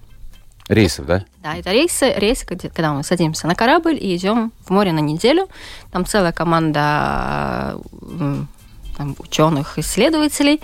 Рейсов, 0.67 1.07
да? 1.07 1.25
Да, 1.41 1.55
это 1.55 1.71
рейсы, 1.71 2.13
рейсы, 2.15 2.45
когда 2.45 2.93
мы 2.93 3.03
садимся 3.03 3.47
на 3.47 3.55
корабль 3.55 3.97
и 3.99 4.15
идем 4.15 4.51
в 4.65 4.69
море 4.69 4.91
на 4.91 4.99
неделю. 4.99 5.47
Там 5.91 6.05
целая 6.05 6.31
команда 6.31 7.79
там, 8.99 9.15
ученых, 9.17 9.79
исследователей, 9.79 10.61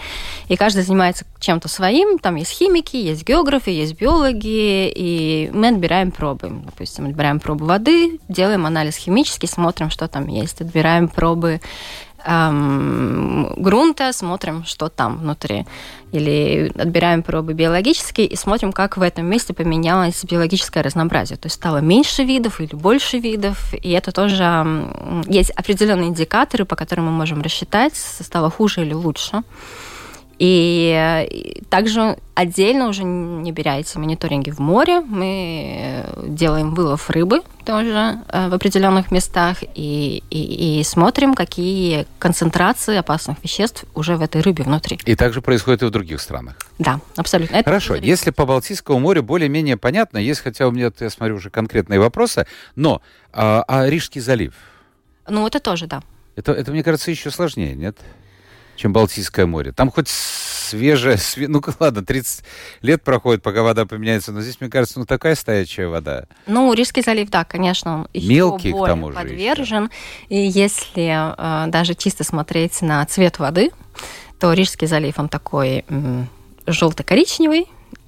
и 0.49 0.57
каждый 0.57 0.83
занимается 0.83 1.25
чем-то 1.39 1.69
своим. 1.69 2.19
Там 2.19 2.35
есть 2.35 2.51
химики, 2.51 2.97
есть 2.97 3.25
географы, 3.25 3.71
есть 3.71 3.95
биологи, 3.95 4.91
и 4.93 5.49
мы 5.53 5.69
отбираем 5.69 6.11
пробы. 6.11 6.51
Допустим, 6.65 7.05
отбираем 7.05 7.39
пробы 7.39 7.65
воды, 7.65 8.19
делаем 8.27 8.65
анализ 8.65 8.97
химический, 8.97 9.47
смотрим, 9.47 9.89
что 9.89 10.09
там 10.09 10.27
есть. 10.27 10.59
Отбираем 10.59 11.07
пробы 11.07 11.61
эм, 12.25 13.53
грунта, 13.57 14.11
смотрим, 14.13 14.63
что 14.65 14.89
там 14.89 15.17
внутри. 15.17 15.65
Или 16.11 16.71
отбираем 16.77 17.23
пробы 17.23 17.53
биологические 17.53 18.27
и 18.27 18.35
смотрим, 18.35 18.71
как 18.71 18.97
в 18.97 19.01
этом 19.01 19.25
месте 19.25 19.53
поменялось 19.53 20.23
биологическое 20.23 20.83
разнообразие. 20.83 21.37
То 21.37 21.47
есть 21.47 21.55
стало 21.55 21.77
меньше 21.77 22.23
видов 22.23 22.61
или 22.61 22.75
больше 22.75 23.19
видов. 23.19 23.73
И 23.73 23.91
это 23.91 24.11
тоже 24.11 24.43
есть 25.27 25.51
определенные 25.51 26.09
индикаторы, 26.09 26.65
по 26.65 26.75
которым 26.75 27.05
мы 27.05 27.11
можем 27.11 27.41
рассчитать, 27.41 27.95
стало 27.95 28.49
хуже 28.49 28.81
или 28.81 28.93
лучше. 28.93 29.43
И 30.37 31.61
также 31.69 32.17
отдельно 32.33 32.89
уже 32.89 33.03
не 33.03 33.51
беря 33.51 33.79
эти 33.79 33.97
мониторинги 33.97 34.51
в 34.51 34.59
море, 34.59 34.99
мы 34.99 36.05
делаем 36.27 36.73
вылов 36.73 37.09
рыбы 37.09 37.41
тоже 37.63 38.19
э, 38.27 38.49
в 38.49 38.53
определенных 38.53 39.11
местах 39.11 39.63
и, 39.63 40.23
и, 40.29 40.79
и 40.79 40.83
смотрим, 40.83 41.33
какие 41.33 42.05
концентрации 42.19 42.97
опасных 42.97 43.41
веществ 43.43 43.85
уже 43.95 44.17
в 44.17 44.21
этой 44.21 44.41
рыбе 44.41 44.63
внутри. 44.63 44.99
И 45.05 45.15
также 45.15 45.41
происходит 45.41 45.83
и 45.83 45.85
в 45.85 45.89
других 45.89 46.21
странах. 46.21 46.57
Да, 46.77 46.99
абсолютно. 47.15 47.55
Это 47.55 47.69
Хорошо, 47.69 47.95
если 47.95 48.31
по 48.31 48.45
Балтийскому 48.45 48.99
морю 48.99 49.23
более-менее 49.23 49.77
понятно, 49.77 50.17
есть, 50.17 50.41
хотя 50.41 50.67
у 50.67 50.71
меня, 50.71 50.91
я 50.99 51.09
смотрю, 51.09 51.37
уже 51.37 51.49
конкретные 51.49 51.99
вопросы, 51.99 52.45
но 52.75 53.01
а, 53.31 53.63
а 53.67 53.89
Рижский 53.89 54.21
залив? 54.21 54.53
Ну, 55.27 55.47
это 55.47 55.59
тоже, 55.59 55.87
да. 55.87 56.03
Это, 56.35 56.51
это, 56.51 56.71
мне 56.71 56.83
кажется, 56.83 57.09
еще 57.09 57.31
сложнее, 57.31 57.73
нет? 57.73 57.97
Чем 58.75 58.93
Балтийское 58.93 59.45
море. 59.45 59.71
Там 59.71 59.91
хоть 59.91 60.07
свежая, 60.07 61.17
све... 61.17 61.47
ну 61.47 61.61
ладно, 61.79 62.05
30 62.05 62.43
лет 62.81 63.03
проходит, 63.03 63.41
пока 63.43 63.63
вода 63.63 63.85
поменяется, 63.85 64.31
но 64.31 64.41
здесь, 64.41 64.59
мне 64.59 64.69
кажется, 64.69 64.99
ну 64.99 65.05
такая 65.05 65.35
стоячая 65.35 65.87
вода. 65.87 66.25
Ну, 66.47 66.73
Рижский 66.73 67.03
залив, 67.03 67.29
да, 67.29 67.43
конечно, 67.43 67.95
он 67.95 68.07
еще 68.13 68.27
Мелкий, 68.27 68.71
более 68.71 68.85
к 68.85 68.89
тому 68.89 69.11
же 69.11 69.17
подвержен. 69.17 69.83
Еще. 69.85 69.91
И 70.29 70.47
если 70.47 71.65
э, 71.65 71.69
даже 71.69 71.93
чисто 71.93 72.23
смотреть 72.23 72.81
на 72.81 73.05
цвет 73.05 73.39
воды, 73.39 73.71
то 74.39 74.53
Рижский 74.53 74.87
залив, 74.87 75.17
он 75.17 75.29
такой 75.29 75.85
желто-коричневый, 76.67 77.67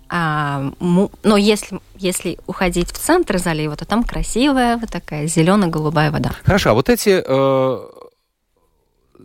а, 0.10 0.72
но 0.80 1.38
если, 1.38 1.80
если 1.98 2.40
уходить 2.48 2.92
в 2.92 2.98
центр 2.98 3.38
залива, 3.40 3.76
то 3.76 3.86
там 3.86 4.04
красивая 4.04 4.78
вот 4.78 4.90
такая 4.90 5.28
зелено-голубая 5.28 6.12
вода. 6.12 6.32
Хорошо, 6.44 6.72
а 6.72 6.74
вот 6.74 6.90
эти 6.90 7.22
э, 7.26 7.88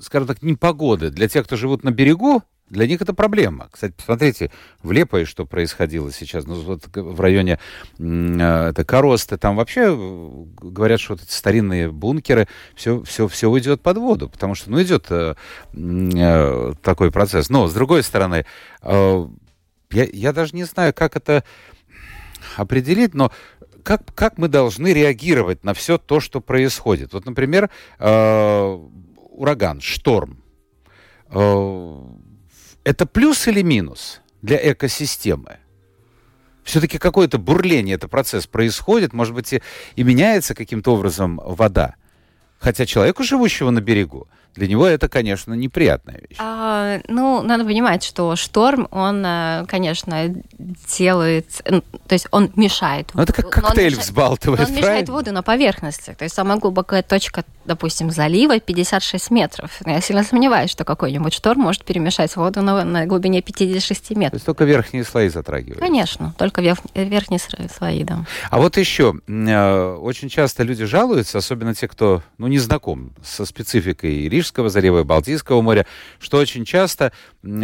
скажем 0.02 0.28
так, 0.28 0.42
непогоды 0.42 1.10
для 1.10 1.28
тех, 1.28 1.44
кто 1.44 1.56
живут 1.56 1.84
на 1.84 1.90
берегу, 1.90 2.42
для 2.72 2.86
них 2.86 3.02
это 3.02 3.12
проблема. 3.12 3.68
Кстати, 3.70 3.92
посмотрите, 3.94 4.50
в 4.82 4.92
Лепое, 4.92 5.26
что 5.26 5.44
происходило 5.44 6.10
сейчас, 6.10 6.46
ну, 6.46 6.54
вот 6.54 6.84
в 6.94 7.20
районе 7.20 7.58
э, 7.98 8.68
это 8.70 8.84
Коросты, 8.84 9.36
там 9.36 9.56
вообще 9.56 9.94
э, 9.94 10.44
говорят, 10.58 10.98
что 10.98 11.12
вот 11.14 11.22
эти 11.22 11.32
старинные 11.32 11.90
бункеры, 11.90 12.48
все, 12.74 13.02
все, 13.02 13.28
все 13.28 13.50
уйдет 13.50 13.82
под 13.82 13.98
воду, 13.98 14.28
потому 14.30 14.54
что, 14.54 14.70
ну, 14.70 14.82
идет 14.82 15.06
э, 15.10 15.34
э, 15.74 16.72
такой 16.82 17.10
процесс. 17.10 17.50
Но, 17.50 17.68
с 17.68 17.74
другой 17.74 18.02
стороны, 18.02 18.46
э, 18.80 19.26
я, 19.90 20.04
я 20.10 20.32
даже 20.32 20.56
не 20.56 20.64
знаю, 20.64 20.94
как 20.94 21.14
это 21.14 21.44
определить, 22.56 23.12
но 23.12 23.30
как, 23.82 24.02
как 24.14 24.38
мы 24.38 24.48
должны 24.48 24.94
реагировать 24.94 25.62
на 25.62 25.74
все 25.74 25.98
то, 25.98 26.20
что 26.20 26.40
происходит? 26.40 27.12
Вот, 27.12 27.26
например, 27.26 27.68
э, 27.98 28.78
ураган, 29.42 29.80
шторм, 29.80 30.42
э, 31.30 31.98
это 32.84 33.06
плюс 33.06 33.48
или 33.48 33.62
минус 33.62 34.20
для 34.40 34.56
экосистемы? 34.72 35.58
Все-таки 36.62 36.98
какое-то 36.98 37.38
бурление, 37.38 37.96
это 37.96 38.06
процесс 38.06 38.46
происходит, 38.46 39.12
может 39.12 39.34
быть, 39.34 39.52
и, 39.52 39.60
и 39.96 40.04
меняется 40.04 40.54
каким-то 40.54 40.94
образом 40.94 41.40
вода. 41.44 41.96
Хотя 42.60 42.86
человеку, 42.86 43.24
живущего 43.24 43.70
на 43.70 43.80
берегу, 43.80 44.28
для 44.54 44.68
него 44.68 44.86
это, 44.86 45.08
конечно, 45.08 45.54
неприятная 45.54 46.20
вещь. 46.28 46.36
А, 46.38 47.00
ну, 47.08 47.42
надо 47.42 47.64
понимать, 47.64 48.02
что 48.02 48.36
шторм, 48.36 48.86
он, 48.90 49.24
э, 49.24 49.64
конечно, 49.66 50.34
делает, 50.98 51.48
то 51.64 52.12
есть 52.12 52.26
он 52.30 52.52
мешает. 52.56 53.10
Ну, 53.14 53.22
это 53.22 53.32
как 53.32 53.50
коктейль 53.50 53.86
мешает, 53.92 54.04
взбалтывает, 54.04 54.60
Он 54.60 54.66
правильно? 54.66 54.86
мешает 54.86 55.08
воду 55.08 55.32
на 55.32 55.42
поверхности. 55.42 56.14
То 56.18 56.24
есть 56.24 56.34
самая 56.34 56.58
глубокая 56.58 57.02
точка, 57.02 57.44
допустим, 57.64 58.10
залива 58.10 58.60
56 58.60 59.30
метров. 59.30 59.70
Я 59.86 60.00
сильно 60.00 60.22
сомневаюсь, 60.24 60.70
что 60.70 60.84
какой-нибудь 60.84 61.32
шторм 61.32 61.60
может 61.60 61.84
перемешать 61.84 62.36
воду 62.36 62.60
на, 62.62 62.84
на 62.84 63.06
глубине 63.06 63.40
56 63.40 64.10
метров. 64.10 64.30
То 64.30 64.36
есть 64.36 64.46
только 64.46 64.64
верхние 64.64 65.04
слои 65.04 65.28
затрагивают? 65.28 65.80
Конечно, 65.80 66.34
только 66.36 66.60
верх, 66.60 66.80
верхние 66.94 67.40
слои, 67.40 68.04
да. 68.04 68.24
А 68.50 68.58
вот 68.58 68.76
еще, 68.76 69.14
э, 69.26 69.94
очень 69.94 70.28
часто 70.28 70.62
люди 70.62 70.84
жалуются, 70.84 71.38
особенно 71.38 71.74
те, 71.74 71.88
кто, 71.88 72.22
ну, 72.38 72.48
не 72.48 72.58
знаком 72.58 73.12
со 73.24 73.44
спецификой 73.46 74.28
Рижского 74.28 74.41
залива 74.42 75.00
и 75.00 75.04
Балтийского 75.04 75.62
моря, 75.62 75.86
что 76.18 76.38
очень 76.38 76.64
часто 76.64 77.12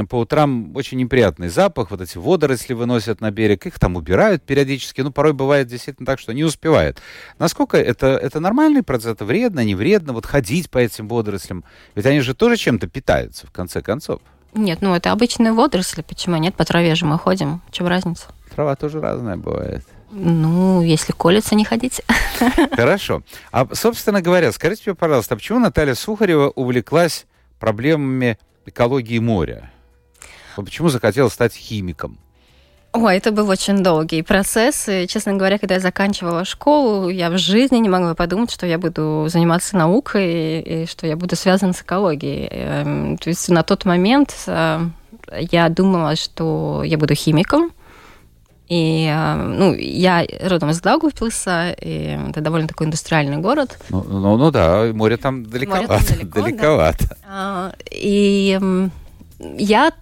по 0.08 0.16
утрам 0.16 0.74
очень 0.76 0.98
неприятный 0.98 1.48
запах, 1.48 1.90
вот 1.90 2.00
эти 2.00 2.18
водоросли 2.18 2.74
выносят 2.74 3.20
на 3.20 3.30
берег, 3.30 3.66
их 3.66 3.78
там 3.78 3.96
убирают 3.96 4.42
периодически, 4.42 5.00
ну, 5.00 5.10
порой 5.10 5.32
бывает 5.32 5.68
действительно 5.68 6.06
так, 6.06 6.18
что 6.18 6.32
не 6.32 6.44
успевают. 6.44 7.00
Насколько 7.38 7.76
это, 7.76 8.06
это 8.06 8.40
нормальный 8.40 8.82
процесс, 8.82 9.12
это 9.12 9.24
вредно, 9.24 9.64
не 9.64 9.74
вредно, 9.74 10.12
вот 10.12 10.26
ходить 10.26 10.70
по 10.70 10.78
этим 10.78 11.08
водорослям? 11.08 11.64
Ведь 11.94 12.06
они 12.06 12.20
же 12.20 12.34
тоже 12.34 12.56
чем-то 12.56 12.86
питаются, 12.86 13.46
в 13.46 13.50
конце 13.50 13.82
концов. 13.82 14.20
Нет, 14.54 14.80
ну 14.80 14.94
это 14.94 15.12
обычные 15.12 15.52
водоросли, 15.52 16.02
почему 16.02 16.36
нет? 16.36 16.54
По 16.54 16.64
траве 16.64 16.94
же 16.94 17.04
мы 17.04 17.18
ходим, 17.18 17.60
в 17.68 17.72
чем 17.72 17.86
разница? 17.86 18.26
Трава 18.54 18.76
тоже 18.76 19.00
разная 19.00 19.36
бывает. 19.36 19.84
Ну, 20.10 20.82
если 20.82 21.12
колется, 21.12 21.54
не 21.54 21.64
ходите. 21.64 22.02
Хорошо. 22.72 23.22
А, 23.52 23.66
собственно 23.72 24.22
говоря, 24.22 24.52
скажите 24.52 24.84
мне, 24.86 24.94
пожалуйста, 24.94 25.34
а 25.34 25.36
почему 25.36 25.58
Наталья 25.58 25.94
Сухарева 25.94 26.50
увлеклась 26.50 27.26
проблемами 27.58 28.38
экологии 28.64 29.18
моря? 29.18 29.70
Почему 30.56 30.88
захотела 30.88 31.28
стать 31.28 31.54
химиком? 31.54 32.18
Ой, 32.92 33.18
это 33.18 33.32
был 33.32 33.48
очень 33.50 33.82
долгий 33.82 34.22
процесс. 34.22 34.88
И, 34.88 35.06
честно 35.06 35.34
говоря, 35.34 35.58
когда 35.58 35.74
я 35.74 35.80
заканчивала 35.80 36.44
школу, 36.44 37.10
я 37.10 37.30
в 37.30 37.36
жизни 37.36 37.76
не 37.76 37.88
могла 37.88 38.14
подумать, 38.14 38.50
что 38.50 38.66
я 38.66 38.78
буду 38.78 39.26
заниматься 39.28 39.76
наукой 39.76 40.26
и, 40.26 40.82
и 40.82 40.86
что 40.86 41.06
я 41.06 41.16
буду 41.16 41.36
связана 41.36 41.74
с 41.74 41.82
экологией. 41.82 42.48
Эм, 42.50 43.18
то 43.18 43.28
есть 43.28 43.48
на 43.50 43.62
тот 43.62 43.84
момент 43.84 44.34
э, 44.46 44.80
я 45.50 45.68
думала, 45.68 46.16
что 46.16 46.82
я 46.82 46.96
буду 46.96 47.14
химиком, 47.14 47.72
и, 48.68 49.10
э, 49.10 49.34
ну, 49.34 49.74
я 49.74 50.26
родом 50.42 50.70
из 50.70 50.80
Даугавпилса, 50.80 51.70
и 51.80 52.18
это 52.28 52.40
довольно 52.42 52.68
такой 52.68 52.86
индустриальный 52.86 53.38
город. 53.38 53.78
Ну, 53.88 54.04
ну, 54.04 54.36
ну 54.36 54.50
да, 54.50 54.90
море 54.92 55.16
там 55.16 55.46
далековато. 55.46 55.92
Море 55.94 56.04
там 56.04 56.16
далеко, 56.16 56.42
далековато. 56.42 57.16
Да. 57.26 57.72
И 57.90 58.60
я 59.38 59.92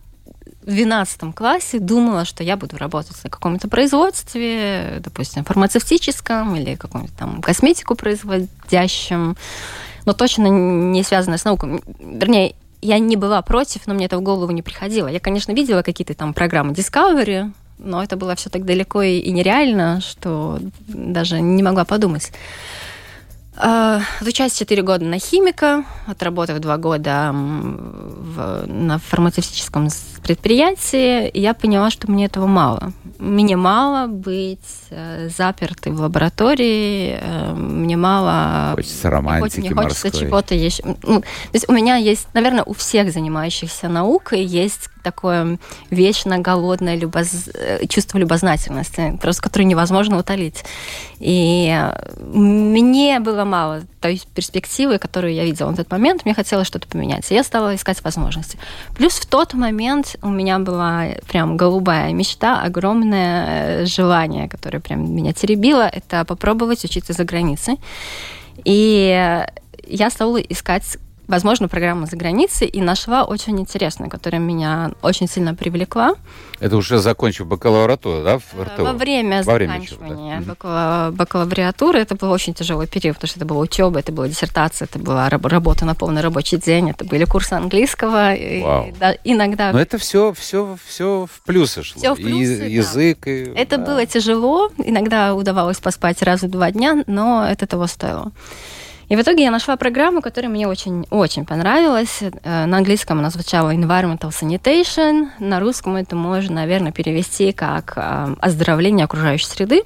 в 0.63 0.71
12 0.71 1.33
классе 1.35 1.79
думала, 1.79 2.25
что 2.25 2.43
я 2.43 2.57
буду 2.57 2.77
работать 2.77 3.23
на 3.23 3.31
каком-то 3.31 3.69
производстве, 3.69 4.97
допустим, 4.99 5.45
фармацевтическом 5.45 6.57
или 6.57 6.75
каком-то 6.75 7.13
там 7.17 7.41
косметику 7.41 7.95
производящем, 7.95 9.37
но 10.07 10.13
точно 10.13 10.49
не 10.49 11.05
связанное 11.05 11.39
с 11.39 11.45
наукой. 11.45 11.81
Вернее, 12.01 12.57
я 12.83 12.99
не 12.99 13.15
была 13.15 13.41
против, 13.43 13.87
но 13.87 13.95
мне 13.95 14.07
это 14.07 14.19
в 14.19 14.23
голову 14.23 14.51
не 14.51 14.63
приходило. 14.63 15.07
Я, 15.07 15.21
конечно, 15.21 15.53
видела 15.53 15.83
какие-то 15.83 16.15
там 16.15 16.35
программы 16.35 16.73
Discovery, 16.73 17.53
но 17.79 18.03
это 18.03 18.17
было 18.17 18.35
все 18.35 18.51
так 18.51 18.65
далеко 18.65 19.03
и, 19.03 19.31
нереально, 19.31 20.01
что 20.01 20.59
даже 20.89 21.41
не 21.41 21.63
могла 21.63 21.85
подумать. 21.85 22.33
Э, 23.57 24.01
Отучаюсь 24.21 24.53
4 24.55 24.83
года 24.83 25.05
на 25.05 25.19
химика, 25.19 25.85
отработав 26.07 26.59
2 26.59 26.77
года 26.77 27.31
в, 27.33 28.67
на 28.67 28.99
фармацевтическом 28.99 29.89
предприятии, 30.23 31.31
я 31.39 31.55
поняла, 31.55 31.91
что 31.91 32.11
мне 32.11 32.27
этого 32.27 32.47
мало. 32.47 32.93
Мне 33.19 33.57
мало 33.57 34.09
быть 34.09 34.59
э, 34.91 35.29
запертой 35.35 35.93
в 35.93 36.01
лаборатории, 36.01 37.19
э, 37.19 37.55
мне 37.55 37.97
мало... 37.97 38.73
Хочется 38.75 39.09
романтики 39.09 39.61
Мне 39.61 39.75
хочется 39.75 40.11
чего-то 40.11 40.55
еще. 40.55 40.83
Ну, 41.03 41.21
то 41.21 41.27
есть 41.55 41.69
у 41.69 41.73
меня 41.73 41.97
есть, 41.97 42.29
наверное, 42.35 42.65
у 42.65 42.75
всех 42.75 43.11
занимающихся 43.11 43.89
наукой 43.89 44.45
есть 44.45 44.91
такое 45.07 45.59
вечно 45.91 46.39
голодное 46.39 46.97
любоз... 46.97 47.49
чувство 47.89 48.19
любознательности, 48.19 49.17
просто 49.23 49.41
которое 49.41 49.65
невозможно 49.65 50.19
утолить. 50.19 50.65
И 51.21 51.73
мне 52.19 53.21
было 53.21 53.45
мало 53.45 53.83
той 54.01 54.21
перспективы, 54.35 54.99
которую 54.99 55.33
я 55.33 55.45
видела 55.45 55.71
на 55.71 55.77
тот 55.77 55.91
момент. 55.93 56.25
Мне 56.25 56.35
хотелось 56.35 56.67
что-то 56.67 56.89
поменять. 56.89 57.31
И 57.31 57.35
я 57.35 57.45
стала 57.45 57.77
искать 57.77 58.03
возможности. 58.03 58.59
Плюс 58.97 59.15
в 59.15 59.27
тот 59.27 59.55
момент 59.55 60.17
у 60.23 60.29
меня 60.29 60.59
была 60.59 61.05
прям 61.29 61.57
голубая 61.57 62.13
мечта, 62.13 62.61
огромное 62.63 63.87
желание, 63.87 64.49
которое 64.49 64.81
прям 64.81 65.15
меня 65.15 65.33
теребило, 65.33 65.83
это 65.83 66.25
попробовать 66.25 66.85
учиться 66.85 67.13
за 67.13 67.23
границей. 67.23 67.79
И 68.65 69.45
я 69.87 70.11
стала 70.11 70.39
искать 70.39 70.99
возможно, 71.29 71.69
программа 71.69 72.07
за 72.07 72.17
границей, 72.17 72.67
и 72.67 72.81
нашла 72.81 73.25
очень 73.25 73.59
интересную, 73.61 74.11
которая 74.11 74.41
меня 74.41 74.93
очень 75.03 75.29
сильно 75.29 75.55
привлекла. 75.55 76.15
Это 76.61 76.77
уже 76.77 76.99
закончив 76.99 77.47
бакалавратуру, 77.47 78.23
да, 78.23 78.39
в 78.39 78.45
РТУ? 78.59 78.85
Во 78.85 78.93
время 78.93 79.39
Во 79.39 79.45
заканчивания 79.45 80.39
время 80.39 80.57
да? 80.63 81.11
бакалавриатуры 81.11 81.99
это 81.99 82.15
был 82.15 82.31
очень 82.31 82.55
тяжелый 82.55 82.87
период, 82.87 83.17
потому 83.17 83.29
что 83.29 83.39
это 83.39 83.47
была 83.47 83.61
учеба, 83.61 83.99
это 83.99 84.13
была 84.13 84.29
диссертация, 84.29 84.87
это 84.87 84.99
была 84.99 85.29
работа 85.29 85.85
на 85.85 85.95
полный 85.95 86.23
рабочий 86.23 86.57
день, 86.57 86.91
это 86.91 87.05
были 87.05 87.25
курсы 87.25 87.53
английского. 87.53 88.35
Вау. 88.63 88.89
И, 88.89 88.95
да, 88.99 89.15
иногда... 89.25 89.73
Но 89.73 89.81
это 89.81 89.99
все, 89.99 90.33
все, 90.33 90.77
все 90.87 91.27
в 91.31 91.43
плюсы 91.43 91.83
шло. 91.83 91.99
Все 91.99 92.15
в 92.15 92.17
плюсы, 92.17 92.69
и, 92.69 92.73
язык. 92.73 93.19
Да. 93.25 93.31
И, 93.31 93.55
это 93.55 93.77
да. 93.77 93.85
было 93.85 94.07
тяжело, 94.07 94.71
иногда 94.79 95.35
удавалось 95.35 95.79
поспать 95.79 96.23
раз 96.23 96.43
в 96.43 96.51
два 96.51 96.71
дня, 96.71 97.05
но 97.07 97.47
это 97.47 97.67
того 97.67 97.87
стоило. 97.87 98.33
И 99.09 99.15
в 99.15 99.21
итоге 99.21 99.45
я 99.45 99.51
нашла 99.51 99.77
программу, 99.77 100.21
которая 100.21 100.51
мне 100.51 100.67
очень-очень 100.67 101.45
понравилась. 101.45 102.19
Э, 102.21 102.67
на 102.67 102.79
английском 102.79 103.19
она 103.19 103.31
звучала 103.31 103.75
Environmental 103.75 104.31
Sanitation. 104.31 105.29
На 105.39 105.61
русском 105.61 105.97
это 105.97 106.17
можно, 106.17 106.57
наверное, 106.57 106.93
перевести 106.93 107.53
как 107.53 107.93
э, 107.97 108.35
оздоровление 108.41 109.05
окружающей 109.05 109.47
среды. 109.47 109.83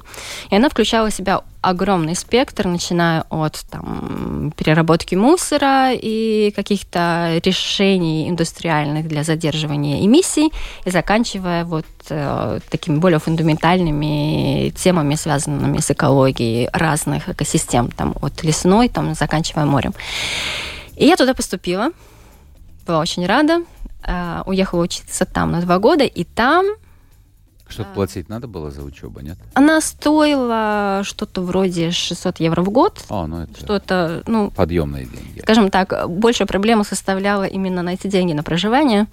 И 0.51 0.57
она 0.57 0.71
включала 0.71 1.11
в 1.11 1.15
себя 1.15 1.43
огромный 1.63 2.15
спектр, 2.15 2.67
начиная 2.67 3.25
от 3.29 3.65
там, 3.71 4.53
переработки 4.57 5.15
мусора 5.15 5.93
и 5.93 6.53
каких-то 6.57 7.41
решений 7.45 8.29
индустриальных 8.29 9.07
для 9.07 9.25
задерживания 9.25 10.05
эмиссий, 10.05 10.53
и 10.85 10.91
заканчивая 10.91 11.65
вот 11.65 11.87
э, 12.09 12.61
такими 12.71 12.99
более 12.99 13.19
фундаментальными 13.19 14.71
темами, 14.71 15.15
связанными 15.15 15.79
с 15.79 15.91
экологией 15.91 16.69
разных 16.73 17.29
экосистем, 17.29 17.91
там, 17.91 18.15
от 18.23 18.43
лесной, 18.43 18.89
там, 18.89 19.15
заканчивая 19.15 19.67
морем. 19.67 19.93
И 20.97 21.07
я 21.07 21.17
туда 21.17 21.35
поступила, 21.35 21.91
была 22.87 23.01
очень 23.01 23.27
рада, 23.27 23.63
э, 24.05 24.43
уехала 24.47 24.83
учиться 24.83 25.27
там 25.27 25.53
на 25.53 25.61
два 25.61 25.79
года, 25.79 26.05
и 26.05 26.25
там 26.25 26.67
что-то 27.71 27.91
платить 27.95 28.29
надо 28.29 28.47
было 28.47 28.71
за 28.71 28.83
учебу, 28.83 29.21
нет? 29.21 29.39
Она 29.55 29.81
стоила 29.81 31.03
что-то 31.05 31.43
вроде 31.43 31.91
600 31.91 32.41
евро 32.41 32.63
в 32.63 32.71
год. 32.71 33.05
О, 33.09 33.27
ну 33.27 33.43
это 33.43 33.61
что-то, 33.61 34.23
ну, 34.27 34.51
подъемные 34.51 35.07
деньги. 35.07 35.41
Скажем 35.41 35.71
так, 35.71 36.09
больше 36.09 36.47
проблема 36.47 36.85
составляла 36.85 37.45
именно 37.45 37.83
найти 37.83 38.09
деньги 38.09 38.33
на 38.33 38.43
проживание. 38.43 39.07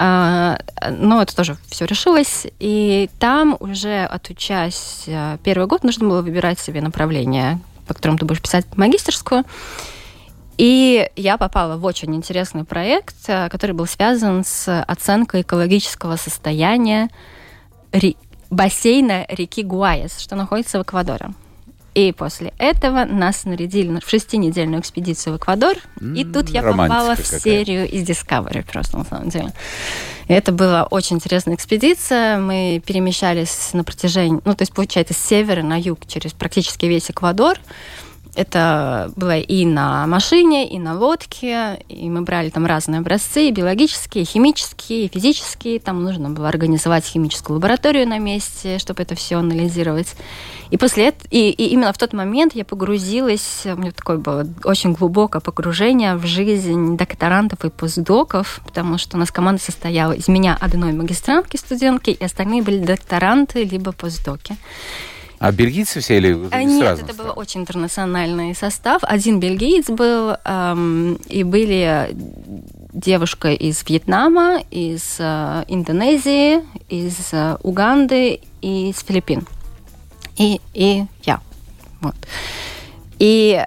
А, 0.00 0.58
но 0.90 1.22
это 1.22 1.34
тоже 1.34 1.56
все 1.66 1.84
решилось. 1.84 2.46
И 2.60 3.10
там 3.18 3.56
уже 3.58 4.04
отучась 4.04 5.04
э, 5.06 5.38
первый 5.42 5.66
год, 5.66 5.82
нужно 5.82 6.08
было 6.08 6.22
выбирать 6.22 6.60
себе 6.60 6.80
направление, 6.80 7.60
по 7.86 7.94
которому 7.94 8.18
ты 8.18 8.24
будешь 8.24 8.40
писать 8.40 8.64
магистерскую. 8.76 9.44
И 10.56 11.08
я 11.16 11.36
попала 11.36 11.76
в 11.76 11.84
очень 11.84 12.14
интересный 12.14 12.64
проект, 12.64 13.16
э, 13.26 13.48
который 13.48 13.72
был 13.72 13.86
связан 13.86 14.44
с 14.44 14.82
оценкой 14.82 15.42
экологического 15.42 16.16
состояния 16.16 17.10
бассейна 18.50 19.26
реки 19.28 19.62
Гуайес, 19.62 20.18
что 20.18 20.36
находится 20.36 20.78
в 20.78 20.82
Эквадоре. 20.82 21.30
И 21.94 22.12
после 22.12 22.52
этого 22.58 23.04
нас 23.04 23.44
нарядили 23.44 23.98
в 23.98 24.08
шестинедельную 24.08 24.80
экспедицию 24.80 25.34
в 25.34 25.36
Эквадор. 25.38 25.76
И 26.14 26.24
тут 26.24 26.48
я 26.48 26.62
попала 26.62 27.16
в 27.16 27.22
какая. 27.24 27.40
серию 27.40 27.90
из 27.90 28.08
Discovery 28.08 28.64
просто, 28.70 28.98
на 28.98 29.04
самом 29.04 29.30
деле. 29.30 29.52
И 30.28 30.32
это 30.32 30.52
была 30.52 30.84
очень 30.84 31.16
интересная 31.16 31.56
экспедиция. 31.56 32.38
Мы 32.38 32.80
перемещались 32.86 33.70
на 33.72 33.82
протяжении, 33.82 34.40
ну, 34.44 34.54
то 34.54 34.62
есть, 34.62 34.72
получается, 34.72 35.14
с 35.14 35.18
севера 35.18 35.62
на 35.62 35.80
юг 35.80 36.06
через 36.06 36.32
практически 36.32 36.86
весь 36.86 37.10
Эквадор. 37.10 37.58
Это 38.38 39.10
было 39.16 39.36
и 39.36 39.64
на 39.64 40.06
машине, 40.06 40.68
и 40.68 40.78
на 40.78 40.96
лодке, 40.96 41.80
и 41.88 42.08
мы 42.08 42.22
брали 42.22 42.50
там 42.50 42.66
разные 42.66 43.00
образцы, 43.00 43.50
биологические, 43.50 44.24
химические, 44.24 45.08
физические. 45.08 45.80
Там 45.80 46.04
нужно 46.04 46.30
было 46.30 46.48
организовать 46.48 47.04
химическую 47.04 47.56
лабораторию 47.56 48.06
на 48.06 48.18
месте, 48.18 48.78
чтобы 48.78 49.02
это 49.02 49.16
все 49.16 49.38
анализировать. 49.38 50.14
И 50.70 50.76
после 50.76 51.08
этого, 51.08 51.26
и, 51.32 51.50
и 51.50 51.64
именно 51.70 51.92
в 51.92 51.98
тот 51.98 52.12
момент 52.12 52.54
я 52.54 52.64
погрузилась, 52.64 53.62
у 53.64 53.74
меня 53.74 53.90
такое 53.90 54.18
было 54.18 54.46
очень 54.62 54.92
глубокое 54.92 55.40
погружение 55.40 56.14
в 56.14 56.24
жизнь 56.24 56.96
докторантов 56.96 57.64
и 57.64 57.70
постдоков, 57.70 58.60
потому 58.64 58.98
что 58.98 59.16
у 59.16 59.20
нас 59.20 59.32
команда 59.32 59.60
состояла 59.60 60.12
из 60.12 60.28
меня 60.28 60.56
одной 60.60 60.92
магистрантки, 60.92 61.56
студентки, 61.56 62.10
и 62.10 62.24
остальные 62.24 62.62
были 62.62 62.84
докторанты 62.84 63.64
либо 63.64 63.90
постдоки. 63.90 64.56
А 65.38 65.52
бельгийцы 65.52 66.00
все 66.00 66.16
или 66.16 66.36
а, 66.50 66.62
Нет, 66.64 67.00
это 67.00 67.14
был 67.14 67.32
очень 67.36 67.60
интернациональный 67.60 68.54
состав. 68.54 69.02
Один 69.02 69.38
бельгиец 69.38 69.88
был, 69.88 70.36
эм, 70.44 71.14
и 71.28 71.44
были 71.44 72.10
девушка 72.92 73.52
из 73.52 73.84
Вьетнама, 73.86 74.62
из 74.70 75.16
э, 75.20 75.64
Индонезии, 75.68 76.62
из 76.88 77.32
э, 77.32 77.56
Уганды 77.62 78.40
и 78.60 78.90
из 78.90 78.98
Филиппин. 79.00 79.46
И, 80.36 80.60
и 80.74 81.04
я. 81.22 81.40
Вот. 82.00 82.16
И 83.20 83.64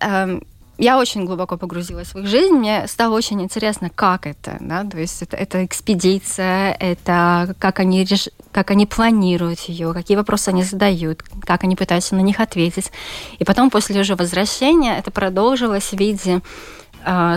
эм, 0.00 0.42
я 0.78 0.98
очень 0.98 1.24
глубоко 1.24 1.56
погрузилась 1.56 2.14
в 2.14 2.18
их 2.18 2.26
жизнь. 2.26 2.54
Мне 2.54 2.86
стало 2.86 3.14
очень 3.14 3.42
интересно, 3.42 3.90
как 3.90 4.26
это, 4.26 4.58
да, 4.60 4.84
то 4.84 4.98
есть 4.98 5.22
это, 5.22 5.36
это 5.36 5.64
экспедиция, 5.64 6.72
это 6.72 7.54
как 7.58 7.80
они, 7.80 8.04
реш... 8.04 8.28
как 8.52 8.70
они 8.70 8.86
планируют 8.86 9.60
ее, 9.60 9.92
какие 9.92 10.16
вопросы 10.16 10.50
они 10.50 10.62
задают, 10.62 11.22
как 11.40 11.64
они 11.64 11.76
пытаются 11.76 12.14
на 12.14 12.20
них 12.20 12.40
ответить. 12.40 12.92
И 13.38 13.44
потом 13.44 13.70
после 13.70 14.00
уже 14.00 14.16
возвращения 14.16 14.98
это 14.98 15.10
продолжилось 15.10 15.92
в 15.92 15.98
виде 15.98 16.42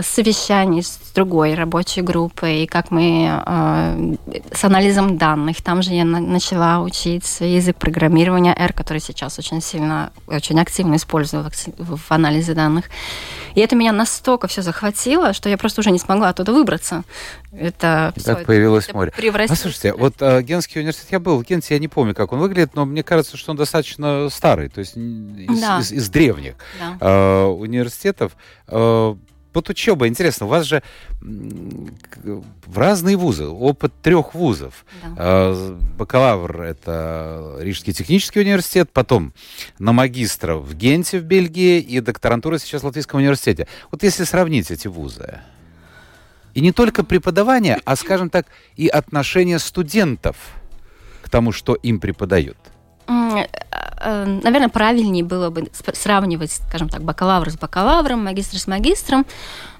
совещаний 0.02 0.82
с 0.82 0.98
другой 1.14 1.54
рабочей 1.54 2.02
группой, 2.02 2.66
как 2.66 2.90
мы 2.90 3.28
э, 3.46 4.14
с 4.52 4.64
анализом 4.64 5.16
данных. 5.16 5.62
Там 5.62 5.82
же 5.82 5.92
я 5.92 6.04
на, 6.04 6.20
начала 6.20 6.80
учить 6.80 7.40
язык 7.40 7.76
программирования 7.76 8.54
R, 8.56 8.72
который 8.72 8.98
сейчас 8.98 9.38
очень 9.38 9.60
сильно, 9.60 10.12
очень 10.26 10.58
активно 10.60 10.96
использую 10.96 11.50
в, 11.78 12.00
анализе 12.08 12.54
данных. 12.54 12.86
И 13.54 13.60
это 13.60 13.76
меня 13.76 13.92
настолько 13.92 14.48
все 14.48 14.62
захватило, 14.62 15.32
что 15.32 15.48
я 15.48 15.56
просто 15.56 15.80
уже 15.80 15.90
не 15.90 15.98
смогла 15.98 16.30
оттуда 16.30 16.52
выбраться. 16.52 17.04
Это 17.52 18.12
все, 18.16 18.34
как 18.34 18.46
появилось 18.46 18.84
это 18.88 18.96
море. 18.96 19.12
А 19.48 19.54
слушайте, 19.54 19.92
вот 19.94 20.14
э, 20.20 20.42
Генский 20.42 20.80
университет, 20.80 21.08
я 21.10 21.20
был 21.20 21.38
в 21.38 21.44
Генте, 21.44 21.74
я 21.74 21.80
не 21.80 21.88
помню, 21.88 22.14
как 22.14 22.32
он 22.32 22.40
выглядит, 22.40 22.74
но 22.74 22.84
мне 22.84 23.02
кажется, 23.02 23.36
что 23.36 23.50
он 23.52 23.56
достаточно 23.56 24.28
старый, 24.30 24.68
то 24.68 24.80
есть 24.80 24.96
из, 24.96 25.60
да. 25.60 25.78
из, 25.80 25.92
из 25.92 26.08
древних 26.08 26.54
да. 26.78 26.96
э, 27.00 27.44
университетов. 27.44 28.32
Э, 28.68 29.14
вот 29.52 29.68
учеба, 29.68 30.06
интересно, 30.08 30.46
у 30.46 30.48
вас 30.48 30.64
же 30.66 30.82
в 31.20 32.78
разные 32.78 33.16
вузы, 33.16 33.46
опыт 33.46 33.92
трех 34.02 34.34
вузов. 34.34 34.84
Да. 35.02 35.14
А, 35.16 35.78
бакалавр— 35.98 36.62
это 36.62 37.56
Рижский 37.58 37.92
технический 37.92 38.40
университет, 38.40 38.90
потом 38.92 39.32
на 39.78 39.92
магистра 39.92 40.54
в 40.56 40.74
Генте 40.74 41.18
в 41.18 41.24
Бельгии 41.24 41.80
и 41.80 42.00
докторантура 42.00 42.58
сейчас 42.58 42.82
в 42.82 42.86
Латвийском 42.86 43.20
университете. 43.20 43.66
Вот 43.90 44.02
если 44.02 44.24
сравнить 44.24 44.70
эти 44.70 44.88
вузы, 44.88 45.40
и 46.54 46.60
не 46.60 46.72
только 46.72 47.04
преподавание, 47.04 47.78
а, 47.84 47.96
скажем 47.96 48.30
так, 48.30 48.46
и 48.76 48.88
отношение 48.88 49.58
студентов 49.58 50.36
к 51.22 51.28
тому, 51.28 51.52
что 51.52 51.74
им 51.74 52.00
преподают— 52.00 52.58
наверное, 53.10 54.68
правильнее 54.68 55.24
было 55.24 55.50
бы 55.50 55.68
сравнивать, 55.92 56.52
скажем 56.52 56.88
так, 56.88 57.02
бакалавр 57.02 57.50
с 57.50 57.58
бакалавром, 57.58 58.24
магистр 58.24 58.58
с 58.58 58.66
магистром, 58.66 59.26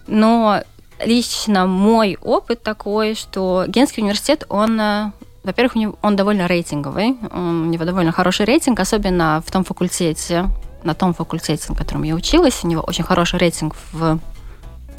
но 0.07 0.62
лично 1.05 1.66
мой 1.66 2.19
опыт 2.21 2.62
такой, 2.62 3.14
что 3.14 3.64
Генский 3.66 4.03
университет, 4.03 4.45
он 4.49 4.81
э, 4.81 5.12
во-первых, 5.43 5.95
он 6.03 6.16
довольно 6.16 6.47
рейтинговый, 6.47 7.16
у 7.33 7.38
него 7.38 7.85
довольно 7.85 8.12
хороший 8.12 8.45
рейтинг, 8.45 8.81
особенно 8.81 9.43
в 9.47 9.51
том 9.51 9.64
факультете, 9.64 10.51
на 10.83 10.95
том 10.95 11.14
факультете, 11.14 11.64
на 11.69 11.75
котором 11.75 12.03
я 12.03 12.14
училась. 12.14 12.61
У 12.62 12.69
него 12.69 12.83
очень 12.83 13.05
хороший 13.05 13.38
рейтинг 13.38 13.75
в, 13.93 14.19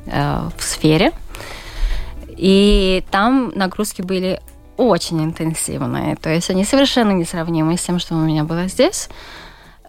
э, 0.08 0.50
в 0.58 0.63
сфере. 0.63 1.12
И 2.30 3.04
там 3.12 3.52
нагрузки 3.56 4.02
были 4.02 4.41
очень 4.82 5.24
интенсивные. 5.24 6.15
То 6.15 6.30
есть 6.30 6.50
они 6.50 6.65
совершенно 6.65 7.12
несравнимы 7.12 7.78
с 7.78 7.82
тем, 7.82 8.00
что 8.00 8.15
у 8.15 8.20
меня 8.20 8.44
было 8.44 8.67
здесь. 8.67 9.10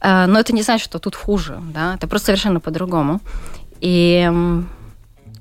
Э, 0.01 0.27
но 0.27 0.39
это 0.39 0.53
не 0.53 0.63
значит, 0.63 0.85
что 0.85 0.99
тут 0.99 1.17
хуже. 1.17 1.59
Да? 1.73 1.95
Это 1.95 2.07
просто 2.07 2.27
совершенно 2.27 2.61
по-другому. 2.61 3.21
И 3.81 4.31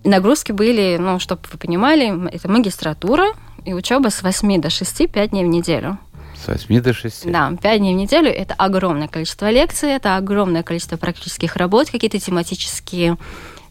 нагрузки 0.03 0.51
были, 0.51 0.97
ну, 0.99 1.19
чтобы 1.19 1.41
вы 1.51 1.57
понимали, 1.57 2.29
это 2.33 2.49
магистратура 2.49 3.33
и 3.65 3.73
учеба 3.73 4.09
с 4.09 4.23
8 4.23 4.61
до 4.61 4.69
6, 4.69 5.11
5 5.11 5.29
дней 5.29 5.43
в 5.43 5.47
неделю. 5.47 5.97
С 6.43 6.47
8 6.47 6.81
до 6.81 6.93
6? 6.93 7.31
Да, 7.31 7.51
5 7.61 7.79
дней 7.79 7.93
в 7.93 7.97
неделю. 7.97 8.31
Это 8.31 8.55
огромное 8.55 9.07
количество 9.07 9.49
лекций, 9.49 9.89
это 9.89 10.17
огромное 10.17 10.63
количество 10.63 10.97
практических 10.97 11.55
работ, 11.55 11.91
какие-то 11.91 12.19
тематические 12.19 13.17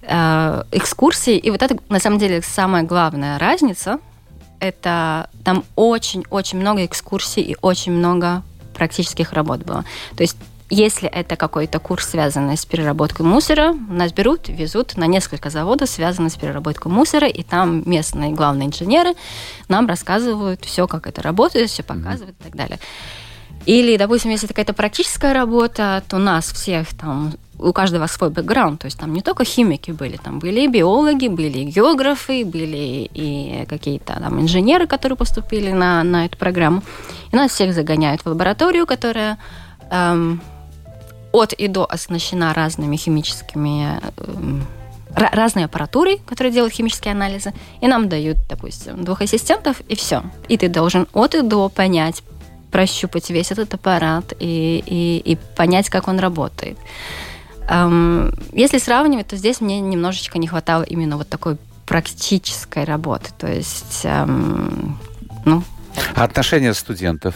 э, 0.03 0.63
экскурсии. 0.71 1.37
И 1.37 1.51
вот 1.51 1.63
это, 1.63 1.77
на 1.89 1.99
самом 1.99 2.19
деле, 2.19 2.43
самая 2.43 2.85
главная 2.85 3.39
разница. 3.39 3.99
Это 4.61 5.29
там 5.45 5.65
очень-очень 5.75 6.59
много 6.59 6.85
экскурсий 6.85 7.43
и 7.43 7.57
очень 7.61 7.93
много 7.93 8.43
практических 8.75 9.33
работ 9.33 9.61
было. 9.61 9.85
То 10.17 10.23
есть 10.23 10.37
если 10.71 11.09
это 11.09 11.35
какой-то 11.35 11.81
курс, 11.81 12.07
связанный 12.09 12.57
с 12.57 12.65
переработкой 12.65 13.27
мусора, 13.27 13.75
нас 13.89 14.13
берут, 14.13 14.49
везут 14.49 14.97
на 14.97 15.09
несколько 15.09 15.51
заводов, 15.51 15.91
связанных 15.91 16.33
с 16.33 16.37
переработкой 16.37 16.93
мусора, 16.93 17.27
и 17.27 17.43
там 17.43 17.83
местные 17.87 18.31
главные 18.31 18.69
инженеры 18.69 19.15
нам 19.69 19.89
рассказывают 19.89 20.65
все, 20.65 20.87
как 20.87 21.09
это 21.09 21.23
работает, 21.23 21.71
все 21.71 21.83
показывают 21.83 22.37
mm-hmm. 22.37 22.41
и 22.41 22.45
так 22.45 22.55
далее. 22.55 22.79
Или, 23.67 23.97
допустим, 23.97 24.31
если 24.31 24.47
какая-то 24.47 24.73
практическая 24.73 25.35
работа, 25.35 26.05
то 26.09 26.17
у 26.17 26.21
нас 26.21 26.53
всех 26.53 26.95
там 26.95 27.33
у 27.61 27.73
каждого 27.73 28.07
свой 28.07 28.31
бэкграунд, 28.31 28.81
то 28.81 28.87
есть 28.87 28.99
там 28.99 29.13
не 29.13 29.23
только 29.23 29.45
химики 29.45 29.91
были, 29.91 30.17
там 30.17 30.39
были 30.39 30.61
и 30.63 30.69
биологи, 30.69 31.29
были 31.29 31.59
и 31.59 31.65
географы, 31.65 32.45
были 32.45 33.11
и 33.13 33.67
какие-то 33.69 34.15
там 34.15 34.41
инженеры, 34.41 34.87
которые 34.87 35.17
поступили 35.17 35.71
на, 35.73 36.03
на 36.03 36.27
эту 36.27 36.39
программу. 36.39 36.83
И 37.33 37.37
нас 37.37 37.53
всех 37.53 37.75
загоняют 37.75 38.23
в 38.23 38.27
лабораторию, 38.27 38.87
которая 38.87 39.39
эм, 39.91 40.41
от 41.33 41.53
и 41.53 41.69
до 41.69 41.85
оснащена 41.85 42.55
разными 42.55 42.97
химическими 42.97 44.01
эм, 44.17 44.67
разной 45.15 45.65
аппаратурой, 45.65 46.21
которая 46.27 46.53
делает 46.53 46.73
химические 46.73 47.13
анализы, 47.13 47.53
и 47.81 47.89
нам 47.89 48.09
дают, 48.09 48.39
допустим, 48.49 49.05
двух 49.05 49.21
ассистентов, 49.23 49.81
и 49.89 49.95
все. 49.95 50.23
И 50.49 50.57
ты 50.57 50.69
должен 50.69 51.07
от 51.13 51.35
и 51.35 51.43
до 51.43 51.69
понять, 51.69 52.23
прощупать 52.71 53.31
весь 53.31 53.51
этот 53.51 53.75
аппарат 53.75 54.33
и, 54.39 54.83
и, 54.87 55.33
и 55.33 55.37
понять, 55.57 55.91
как 55.91 56.09
он 56.09 56.19
работает. 56.21 56.79
Если 58.53 58.79
сравнивать, 58.79 59.29
то 59.29 59.37
здесь 59.37 59.61
мне 59.61 59.81
немножечко 59.81 60.39
не 60.39 60.49
хватало 60.49 60.83
именно 60.83 61.17
вот 61.17 61.29
такой 61.29 61.57
практической 61.87 62.85
работы. 62.85 63.31
То 63.39 63.47
есть, 63.47 64.05
ну... 64.05 65.63
А 66.15 66.25
отношения 66.25 66.75
студентов? 66.75 67.35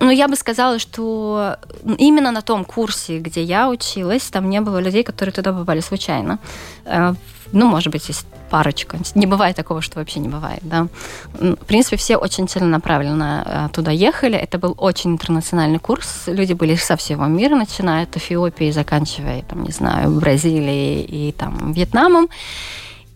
Ну, 0.00 0.10
я 0.10 0.28
бы 0.28 0.36
сказала, 0.36 0.78
что 0.78 1.56
именно 1.98 2.30
на 2.30 2.42
том 2.42 2.64
курсе, 2.64 3.18
где 3.18 3.42
я 3.42 3.68
училась, 3.68 4.22
там 4.30 4.50
не 4.50 4.60
было 4.60 4.78
людей, 4.78 5.02
которые 5.02 5.32
туда 5.32 5.52
попали 5.52 5.80
случайно. 5.80 6.38
Э, 6.84 7.14
ну, 7.52 7.66
может 7.66 7.92
быть, 7.92 8.08
есть 8.08 8.26
парочка. 8.50 8.98
Не 9.14 9.26
бывает 9.26 9.56
такого, 9.56 9.80
что 9.82 9.98
вообще 9.98 10.20
не 10.20 10.28
бывает, 10.28 10.60
да. 10.62 10.86
В 11.34 11.66
принципе, 11.66 11.96
все 11.96 12.16
очень 12.16 12.48
целенаправленно 12.48 13.44
э, 13.46 13.74
туда 13.74 13.90
ехали. 13.90 14.36
Это 14.36 14.58
был 14.58 14.74
очень 14.78 15.12
интернациональный 15.12 15.78
курс. 15.78 16.24
Люди 16.26 16.52
были 16.52 16.74
со 16.76 16.96
всего 16.96 17.26
мира, 17.26 17.56
начиная 17.56 18.04
от 18.04 18.16
Эфиопии, 18.16 18.72
заканчивая, 18.72 19.42
там, 19.42 19.62
не 19.62 19.72
знаю, 19.72 20.10
Бразилией 20.10 21.02
и 21.02 21.32
там 21.32 21.72
Вьетнамом. 21.72 22.28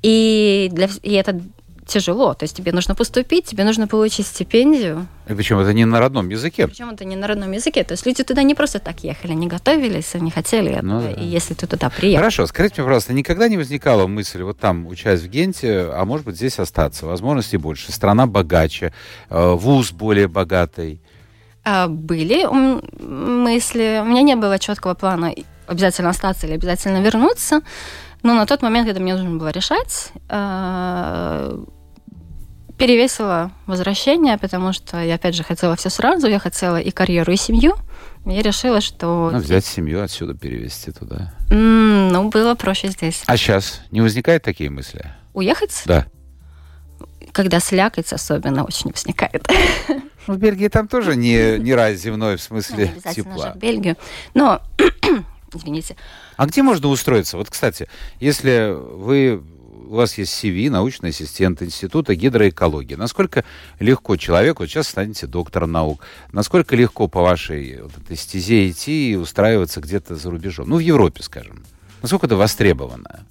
И, 0.02 0.68
для, 0.72 0.88
и 1.02 1.12
это 1.12 1.40
тяжело. 1.88 2.34
То 2.34 2.44
есть 2.44 2.56
тебе 2.56 2.72
нужно 2.72 2.94
поступить, 2.94 3.46
тебе 3.46 3.64
нужно 3.64 3.88
получить 3.88 4.26
стипендию. 4.26 5.06
И 5.28 5.34
причем 5.34 5.58
это 5.58 5.72
не 5.72 5.84
на 5.84 5.98
родном 5.98 6.28
языке. 6.28 6.68
Причем 6.68 6.90
это 6.90 7.04
не 7.04 7.16
на 7.16 7.26
родном 7.26 7.52
языке. 7.52 7.84
То 7.84 7.92
есть 7.92 8.06
люди 8.06 8.22
туда 8.22 8.42
не 8.42 8.54
просто 8.54 8.78
так 8.78 9.02
ехали, 9.04 9.32
не 9.32 9.46
готовились, 9.46 10.14
они 10.14 10.30
хотели 10.30 10.72
это. 10.72 10.84
Ну, 10.84 11.00
да. 11.00 11.10
И 11.12 11.24
если 11.24 11.54
ты 11.54 11.66
туда 11.66 11.90
приехал. 11.90 12.20
Хорошо, 12.20 12.46
скажите 12.46 12.76
мне, 12.76 12.84
пожалуйста, 12.84 13.12
никогда 13.12 13.48
не 13.48 13.56
возникала 13.56 14.06
мысль 14.06 14.42
вот 14.42 14.58
там, 14.58 14.86
учась 14.86 15.20
в 15.22 15.28
Генте, 15.28 15.90
а 15.92 16.04
может 16.04 16.24
быть 16.26 16.36
здесь 16.36 16.58
остаться? 16.58 17.06
Возможностей 17.06 17.56
больше, 17.56 17.92
страна 17.92 18.26
богаче, 18.26 18.92
э, 19.30 19.52
вуз 19.52 19.92
более 19.92 20.28
богатый. 20.28 21.00
А, 21.64 21.88
были 21.88 22.46
мысли. 22.46 24.00
У 24.02 24.06
меня 24.06 24.22
не 24.22 24.36
было 24.36 24.58
четкого 24.58 24.94
плана 24.94 25.34
обязательно 25.66 26.10
остаться 26.10 26.46
или 26.46 26.54
обязательно 26.54 27.02
вернуться. 27.02 27.60
Но 28.22 28.34
на 28.34 28.46
тот 28.46 28.62
момент, 28.62 28.86
когда 28.86 29.00
мне 29.00 29.14
нужно 29.14 29.38
было 29.38 29.50
решать, 29.50 30.12
э, 30.28 31.64
перевесило 32.78 33.50
возвращение, 33.66 34.38
потому 34.38 34.72
что 34.72 35.02
я, 35.02 35.16
опять 35.16 35.34
же, 35.34 35.42
хотела 35.42 35.76
все 35.76 35.90
сразу. 35.90 36.28
Я 36.28 36.38
хотела 36.38 36.80
и 36.80 36.90
карьеру, 36.90 37.32
и 37.32 37.36
семью. 37.36 37.74
Я 38.24 38.40
решила, 38.42 38.80
что... 38.80 39.30
Ну, 39.32 39.38
взять 39.38 39.66
семью 39.66 40.02
отсюда, 40.02 40.34
перевести 40.34 40.92
туда. 40.92 41.34
Mm, 41.50 42.10
ну, 42.10 42.28
было 42.28 42.54
проще 42.54 42.88
здесь. 42.88 43.22
А 43.26 43.36
сейчас 43.36 43.80
не 43.90 44.00
возникают 44.00 44.44
такие 44.44 44.70
мысли? 44.70 45.04
Уехать? 45.34 45.82
Да. 45.86 46.06
Когда 47.32 47.60
слякоть 47.60 48.12
особенно 48.12 48.64
очень 48.64 48.90
возникает. 48.90 49.48
Ну, 50.26 50.34
в 50.34 50.38
Бельгии 50.38 50.68
там 50.68 50.88
тоже 50.88 51.16
не, 51.16 51.58
не 51.58 51.74
рай 51.74 51.96
земной, 51.96 52.36
в 52.36 52.42
смысле 52.42 52.86
ну, 52.86 52.92
обязательно 52.92 53.14
тепла. 53.14 53.46
Же 53.46 53.52
в 53.54 53.56
Бельгию. 53.56 53.96
Но, 54.34 54.62
извините. 55.52 55.96
А 56.36 56.46
где 56.46 56.62
можно 56.62 56.88
устроиться? 56.88 57.36
Вот, 57.36 57.50
кстати, 57.50 57.88
если 58.20 58.72
вы 58.72 59.42
у 59.88 59.96
вас 59.96 60.18
есть 60.18 60.32
CV, 60.32 60.70
научный 60.70 61.10
ассистент 61.10 61.62
Института 61.62 62.14
гидроэкологии. 62.14 62.94
Насколько 62.94 63.44
легко 63.80 64.16
человеку, 64.16 64.62
вот 64.62 64.70
сейчас 64.70 64.88
станете 64.88 65.26
доктором 65.26 65.72
наук, 65.72 66.00
насколько 66.32 66.76
легко 66.76 67.08
по 67.08 67.22
вашей 67.22 67.80
вот 67.82 67.92
этой 67.96 68.16
стезе 68.16 68.68
идти 68.68 69.12
и 69.12 69.16
устраиваться 69.16 69.80
где-то 69.80 70.16
за 70.16 70.30
рубежом? 70.30 70.68
Ну, 70.68 70.76
в 70.76 70.80
Европе, 70.80 71.22
скажем. 71.22 71.64
Насколько 72.02 72.26
это 72.26 72.36
востребовано? 72.36 73.24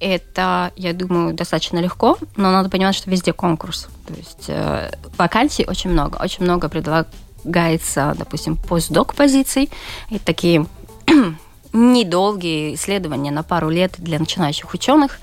Это, 0.00 0.72
я 0.76 0.92
думаю, 0.92 1.34
достаточно 1.34 1.78
легко, 1.78 2.18
но 2.36 2.50
надо 2.50 2.68
понимать, 2.68 2.94
что 2.94 3.10
везде 3.10 3.32
конкурс. 3.32 3.88
То 4.06 4.14
есть 4.14 4.44
э, 4.48 4.90
вакансий 5.16 5.64
очень 5.66 5.90
много. 5.90 6.16
Очень 6.16 6.44
много 6.44 6.68
предлагается, 6.68 8.14
допустим, 8.18 8.56
постдок 8.56 9.14
позиций. 9.14 9.70
И 10.10 10.18
такие 10.18 10.66
недолгие 11.72 12.74
исследования 12.74 13.30
на 13.30 13.44
пару 13.44 13.70
лет 13.70 13.94
для 13.98 14.18
начинающих 14.18 14.74
ученых 14.74 15.20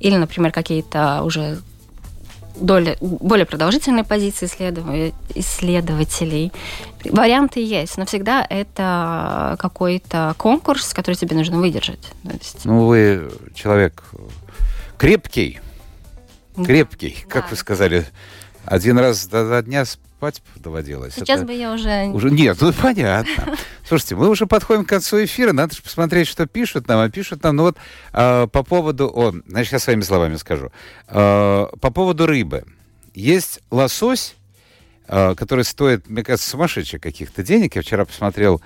или, 0.00 0.16
например, 0.16 0.52
какие-то 0.52 1.22
уже 1.22 1.60
доля, 2.60 2.96
более 3.00 3.46
продолжительные 3.46 4.04
позиции 4.04 4.46
исследователей. 5.34 6.52
Варианты 7.04 7.64
есть, 7.64 7.96
но 7.96 8.06
всегда 8.06 8.46
это 8.48 9.56
какой-то 9.58 10.34
конкурс, 10.36 10.92
который 10.92 11.14
тебе 11.14 11.36
нужно 11.36 11.58
выдержать. 11.58 12.12
есть... 12.24 12.64
Ну, 12.64 12.86
вы 12.86 13.30
человек 13.54 14.02
крепкий, 14.96 15.60
крепкий, 16.64 17.18
да. 17.22 17.40
как 17.40 17.50
вы 17.50 17.56
сказали, 17.56 18.06
один 18.64 18.98
раз 18.98 19.26
до, 19.26 19.48
до 19.48 19.62
дня 19.62 19.84
спать 20.18 20.42
доводилось. 20.56 21.14
Сейчас 21.14 21.38
Это... 21.38 21.46
бы 21.46 21.52
я 21.52 21.72
уже... 21.72 22.08
уже... 22.08 22.30
Нет, 22.30 22.58
ну 22.60 22.72
понятно. 22.72 23.56
Слушайте, 23.86 24.16
мы 24.16 24.28
уже 24.28 24.46
подходим 24.46 24.84
к 24.84 24.88
концу 24.88 25.24
эфира, 25.24 25.52
надо 25.52 25.76
же 25.76 25.82
посмотреть, 25.82 26.26
что 26.26 26.46
пишут 26.46 26.88
нам. 26.88 26.98
А 26.98 27.08
пишут 27.08 27.44
нам, 27.44 27.54
ну 27.54 27.62
вот 27.62 27.76
э, 28.12 28.48
по 28.50 28.64
поводу... 28.64 29.06
О, 29.14 29.32
значит, 29.46 29.72
я 29.72 29.78
своими 29.78 30.02
словами 30.02 30.34
скажу. 30.34 30.72
Э, 31.06 31.66
по 31.80 31.90
поводу 31.92 32.26
рыбы. 32.26 32.64
Есть 33.14 33.60
лосось, 33.70 34.34
э, 35.06 35.36
который 35.36 35.64
стоит, 35.64 36.08
мне 36.08 36.24
кажется, 36.24 36.50
сумасшедших 36.50 37.00
каких-то 37.00 37.44
денег. 37.44 37.76
Я 37.76 37.82
вчера 37.82 38.04
посмотрел 38.04 38.60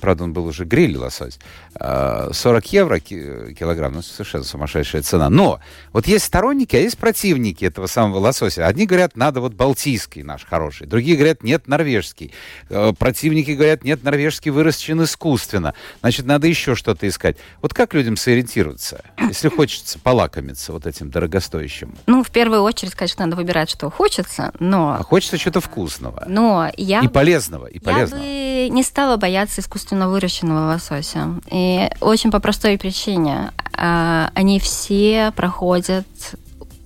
правда, 0.00 0.24
он 0.24 0.32
был 0.32 0.46
уже 0.46 0.64
гриль 0.64 0.96
лосось, 0.96 1.38
40 1.74 1.80
а, 1.80 2.32
евро 2.70 3.00
килограмм, 3.00 3.94
ну, 3.94 4.02
совершенно 4.02 4.44
сумасшедшая 4.44 5.02
цена. 5.02 5.30
Но 5.30 5.60
вот 5.92 6.06
есть 6.06 6.24
сторонники, 6.24 6.76
а 6.76 6.80
есть 6.80 6.98
противники 6.98 7.64
этого 7.64 7.86
самого 7.86 8.18
лосося. 8.18 8.66
Одни 8.66 8.86
говорят, 8.86 9.16
надо 9.16 9.40
вот 9.40 9.54
балтийский 9.54 10.22
наш 10.22 10.44
хороший, 10.44 10.86
другие 10.86 11.16
говорят, 11.16 11.42
нет, 11.42 11.68
норвежский. 11.68 12.32
А, 12.70 12.92
противники 12.92 13.52
говорят, 13.52 13.84
нет, 13.84 14.02
норвежский 14.02 14.50
выращен 14.50 15.02
искусственно. 15.02 15.74
Значит, 16.00 16.26
надо 16.26 16.46
еще 16.46 16.74
что-то 16.74 17.08
искать. 17.08 17.36
Вот 17.62 17.74
как 17.74 17.94
людям 17.94 18.16
сориентироваться, 18.16 19.02
если 19.18 19.48
хочется 19.48 19.98
полакомиться 19.98 20.72
вот 20.72 20.86
этим 20.86 21.10
дорогостоящим? 21.10 21.94
Ну, 22.06 22.22
в 22.22 22.30
первую 22.30 22.62
очередь, 22.62 22.94
конечно, 22.94 23.24
надо 23.26 23.36
выбирать, 23.36 23.70
что 23.70 23.90
хочется, 23.90 24.52
но... 24.58 24.96
А 24.98 25.02
хочется 25.02 25.38
что-то 25.38 25.60
вкусного. 25.60 26.24
Но 26.26 26.70
я... 26.76 27.00
И 27.00 27.08
полезного, 27.08 27.66
и 27.66 27.78
полезного. 27.78 28.22
Я 28.22 28.68
бы 28.68 28.74
не 28.74 28.82
стала 28.82 29.16
бояться 29.16 29.62
искусственно 29.74 30.08
выращенного 30.08 30.72
лосося. 30.72 31.34
И 31.50 31.90
очень 32.00 32.30
по 32.30 32.38
простой 32.38 32.78
причине. 32.78 33.50
А, 33.76 34.30
они 34.34 34.60
все 34.60 35.32
проходят 35.34 36.06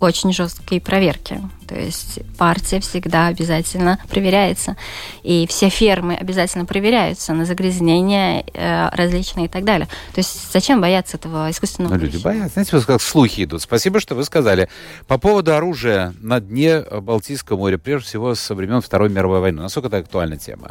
очень 0.01 0.33
жесткие 0.33 0.81
проверки. 0.81 1.41
То 1.67 1.75
есть 1.75 2.21
партия 2.39 2.81
всегда 2.81 3.27
обязательно 3.27 3.99
проверяется. 4.09 4.77
И 5.23 5.47
все 5.49 5.69
фермы 5.69 6.15
обязательно 6.15 6.65
проверяются 6.65 7.35
на 7.35 7.45
загрязнения 7.45 8.45
э, 8.55 8.89
различные 8.93 9.47
и 9.47 9.49
так 9.49 9.65
далее. 9.65 9.87
То 10.15 10.21
есть 10.21 10.51
зачем 10.51 10.81
бояться 10.81 11.19
этого 11.19 11.51
искусственного 11.51 11.95
Но 11.95 12.01
люди 12.01 12.17
боятся. 12.17 12.55
Знаете, 12.55 12.77
вот 12.77 12.87
как 12.87 13.03
слухи 13.03 13.45
идут. 13.45 13.61
Спасибо, 13.61 14.01
что 14.01 14.15
вы 14.15 14.25
сказали. 14.25 14.71
По 15.09 15.19
поводу 15.19 15.55
оружия 15.55 16.15
на 16.21 16.41
дне 16.41 16.81
Балтийского 16.81 17.59
моря, 17.59 17.77
прежде 17.77 18.07
всего 18.07 18.35
со 18.35 18.55
времен 18.55 18.81
Второй 18.81 19.11
мировой 19.11 19.41
войны. 19.41 19.61
Насколько 19.61 19.89
это 19.89 19.99
актуальная 19.99 20.39
тема? 20.39 20.71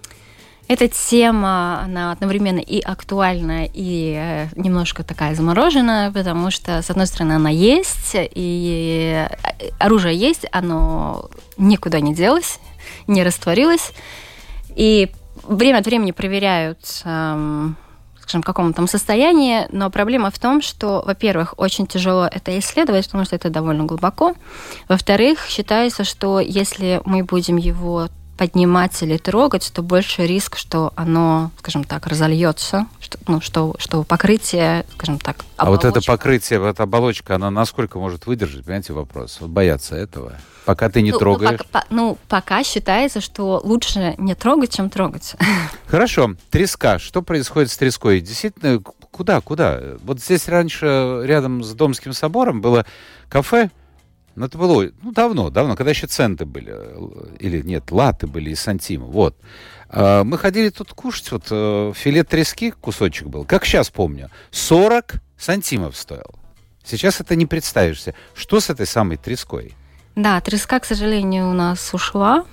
Эта 0.67 0.89
тема, 0.89 1.81
она 1.81 2.11
одновременно 2.11 2.59
и 2.59 2.81
актуальна, 2.81 3.65
и 3.73 4.15
э, 4.17 4.47
немножко 4.57 5.03
такая 5.03 5.33
замороженная, 5.33 6.11
потому 6.11 6.51
что, 6.51 6.81
с 6.81 6.89
одной 6.89 7.07
стороны, 7.07 7.33
она 7.33 7.49
есть, 7.49 8.15
и 8.15 9.27
э, 9.29 9.69
оружие 9.79 10.17
есть, 10.17 10.45
оно 10.51 11.29
никуда 11.57 12.01
не 12.01 12.13
делось, 12.13 12.59
не 13.07 13.23
растворилось, 13.23 13.93
и 14.75 15.09
время 15.43 15.77
от 15.77 15.85
времени 15.85 16.11
проверяют 16.11 17.01
эм, 17.05 17.77
скажем, 18.19 18.41
в 18.41 18.45
каком 18.45 18.73
то 18.73 18.85
состоянии, 18.87 19.67
но 19.71 19.89
проблема 19.89 20.31
в 20.31 20.37
том, 20.37 20.61
что, 20.61 21.01
во-первых, 21.05 21.53
очень 21.55 21.87
тяжело 21.87 22.27
это 22.29 22.59
исследовать, 22.59 23.05
потому 23.05 23.23
что 23.23 23.37
это 23.37 23.49
довольно 23.49 23.85
глубоко. 23.85 24.35
Во-вторых, 24.89 25.45
считается, 25.47 26.03
что 26.03 26.41
если 26.41 27.01
мы 27.05 27.23
будем 27.23 27.55
его 27.55 28.09
поднимать 28.37 29.01
или 29.01 29.17
трогать, 29.17 29.71
то 29.73 29.81
больше 29.81 30.25
риск, 30.25 30.57
что 30.57 30.93
оно, 30.95 31.51
скажем 31.59 31.83
так, 31.83 32.07
разольется, 32.07 32.87
что, 32.99 33.17
ну, 33.27 33.41
что, 33.41 33.75
что 33.79 34.03
покрытие, 34.03 34.85
скажем 34.93 35.19
так, 35.19 35.37
оболочка. 35.57 35.87
А 35.87 35.89
вот 35.91 35.97
это 35.97 36.05
покрытие, 36.05 36.59
вот 36.59 36.79
оболочка, 36.79 37.35
она 37.35 37.49
насколько 37.49 37.99
может 37.99 38.27
выдержать, 38.27 38.63
понимаете, 38.63 38.93
вопрос? 38.93 39.37
Вот 39.39 39.49
бояться 39.49 39.95
этого, 39.95 40.35
пока 40.65 40.89
ты 40.89 41.01
не 41.01 41.11
ну, 41.11 41.17
трогаешь. 41.17 41.51
Ну 41.51 41.57
пока, 41.57 41.79
по, 41.79 41.93
ну, 41.93 42.17
пока 42.27 42.63
считается, 42.63 43.21
что 43.21 43.59
лучше 43.63 44.15
не 44.17 44.35
трогать, 44.35 44.75
чем 44.75 44.89
трогать. 44.89 45.35
Хорошо, 45.87 46.35
треска. 46.51 46.99
Что 46.99 47.21
происходит 47.21 47.71
с 47.71 47.77
треской? 47.77 48.21
Действительно, 48.21 48.81
куда, 49.11 49.41
куда? 49.41 49.81
Вот 50.03 50.19
здесь 50.19 50.47
раньше 50.47 51.21
рядом 51.23 51.63
с 51.63 51.73
Домским 51.73 52.13
собором 52.13 52.61
было 52.61 52.85
кафе, 53.29 53.71
ну, 54.37 54.45
это 54.45 54.57
было 54.57 54.91
ну, 55.01 55.11
давно, 55.11 55.49
давно, 55.49 55.75
когда 55.75 55.89
еще 55.89 56.05
центы 56.05 56.45
были. 56.45 56.75
Или 57.39 57.61
нет, 57.61 57.91
латы 57.91 58.27
были 58.27 58.51
из 58.51 58.59
сантима. 58.59 59.07
Вот. 59.07 59.35
А, 59.89 60.23
мы 60.23 60.37
ходили 60.37 60.69
тут 60.69 60.93
кушать, 60.93 61.31
вот 61.31 61.47
э, 61.49 61.91
филе 61.95 62.23
трески 62.23 62.69
кусочек 62.69 63.27
был, 63.27 63.45
как 63.45 63.65
сейчас 63.65 63.89
помню, 63.89 64.29
40 64.51 65.15
сантимов 65.39 65.97
стоил. 65.97 66.35
Сейчас 66.85 67.19
это 67.19 67.35
не 67.35 67.47
представишься. 67.47 68.13
Что 68.35 68.59
с 68.59 68.69
этой 68.69 68.85
самой 68.85 69.17
треской? 69.17 69.75
Да, 70.15 70.39
треска, 70.39 70.79
к 70.79 70.85
сожалению, 70.85 71.49
у 71.49 71.53
нас 71.53 71.91
ушла. 71.93 72.45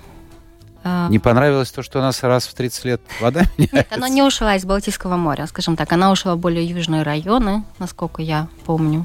А, 0.83 1.09
не 1.11 1.19
понравилось 1.19 1.71
то, 1.71 1.83
что 1.83 1.99
у 1.99 2.03
нас 2.03 2.23
раз 2.23 2.47
в 2.47 2.55
30 2.55 2.85
лет 2.87 3.03
вода 3.21 3.43
меняется? 3.59 3.77
Нет, 3.77 3.89
она 3.91 4.09
не 4.09 4.23
ушла 4.23 4.57
из 4.57 4.65
Балтийского 4.65 5.17
моря, 5.17 5.47
скажем 5.47 5.77
так. 5.77 5.93
Она 5.93 6.11
ушла 6.11 6.35
в 6.35 6.39
более 6.39 6.65
южные 6.65 7.03
районы, 7.03 7.63
насколько 7.79 8.23
я 8.23 8.49
помню. 8.65 9.05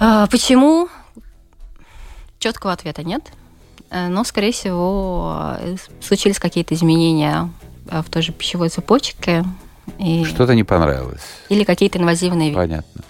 А, 0.00 0.26
почему? 0.26 0.88
Четкого 2.40 2.72
ответа 2.72 3.02
нет, 3.02 3.22
э, 3.90 4.08
но, 4.08 4.24
скорее 4.24 4.52
всего, 4.52 5.56
э, 5.58 5.76
случились 6.00 6.38
какие-то 6.38 6.74
изменения 6.74 7.50
э, 7.90 8.00
в 8.00 8.08
той 8.08 8.22
же 8.22 8.32
пищевой 8.32 8.70
цепочке. 8.70 9.44
И... 9.98 10.24
Что-то 10.24 10.54
не 10.54 10.64
понравилось. 10.64 11.20
Или 11.50 11.64
какие-то 11.64 11.98
инвазивные 11.98 12.48
виды. 12.48 12.58
Понятно. 12.58 13.04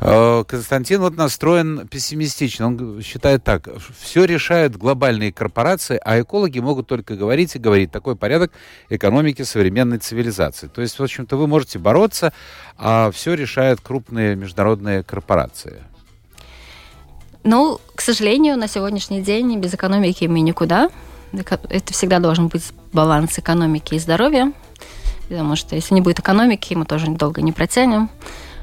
Да. 0.00 0.44
Константин 0.44 1.00
вот 1.00 1.16
настроен 1.16 1.88
пессимистично. 1.88 2.66
Он 2.68 3.02
считает 3.02 3.42
так, 3.42 3.68
все 3.98 4.24
решают 4.24 4.76
глобальные 4.76 5.32
корпорации, 5.32 5.98
а 6.04 6.20
экологи 6.20 6.60
могут 6.60 6.86
только 6.86 7.16
говорить 7.16 7.56
и 7.56 7.58
говорить. 7.58 7.90
Такой 7.90 8.14
порядок 8.14 8.52
экономики 8.88 9.42
современной 9.42 9.98
цивилизации. 9.98 10.68
То 10.68 10.82
есть, 10.82 10.96
в 10.98 11.02
общем-то, 11.02 11.36
вы 11.36 11.48
можете 11.48 11.80
бороться, 11.80 12.32
а 12.76 13.10
все 13.10 13.34
решают 13.34 13.80
крупные 13.80 14.36
международные 14.36 15.02
корпорации. 15.02 15.82
Ну, 17.46 17.80
к 17.94 18.00
сожалению, 18.00 18.58
на 18.58 18.66
сегодняшний 18.66 19.22
день 19.22 19.56
без 19.60 19.72
экономики 19.72 20.24
мы 20.24 20.40
никуда. 20.40 20.90
Это 21.32 21.92
всегда 21.92 22.18
должен 22.18 22.48
быть 22.48 22.64
баланс 22.92 23.38
экономики 23.38 23.94
и 23.94 24.00
здоровья, 24.00 24.52
потому 25.28 25.54
что 25.54 25.76
если 25.76 25.94
не 25.94 26.00
будет 26.00 26.18
экономики, 26.18 26.74
мы 26.74 26.84
тоже 26.86 27.06
долго 27.06 27.42
не 27.42 27.52
протянем. 27.52 28.10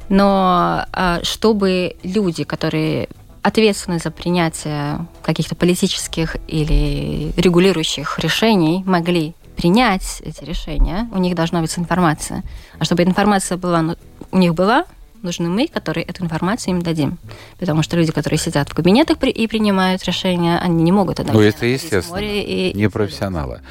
Но 0.09 0.85
а, 0.91 1.19
чтобы 1.23 1.95
люди, 2.03 2.43
которые 2.43 3.07
ответственны 3.41 3.99
за 3.99 4.11
принятие 4.11 5.07
каких-то 5.21 5.55
политических 5.55 6.35
или 6.49 7.31
регулирующих 7.37 8.19
решений, 8.19 8.83
могли 8.85 9.33
принять 9.55 10.21
эти 10.25 10.43
решения, 10.43 11.09
у 11.13 11.19
них 11.19 11.35
должна 11.35 11.61
быть 11.61 11.77
информация. 11.79 12.43
А 12.79 12.83
чтобы 12.83 13.03
информация 13.03 13.57
была, 13.57 13.81
ну, 13.81 13.95
у 14.31 14.37
них 14.37 14.53
была, 14.53 14.85
нужны 15.23 15.49
мы, 15.49 15.67
которые 15.67 16.05
эту 16.05 16.23
информацию 16.23 16.75
им 16.75 16.81
дадим. 16.81 17.17
Потому 17.59 17.83
что 17.83 17.97
люди, 17.97 18.11
которые 18.11 18.37
сидят 18.37 18.69
в 18.69 18.73
кабинетах 18.73 19.17
и 19.23 19.47
принимают 19.47 20.03
решения, 20.03 20.59
они 20.59 20.83
не 20.83 20.91
могут 20.91 21.19
это 21.19 21.31
Ну, 21.31 21.41
это 21.41 21.65
естественно. 21.65 22.19
И... 22.19 22.73
Не 22.75 22.89
профессионалы. 22.89 23.61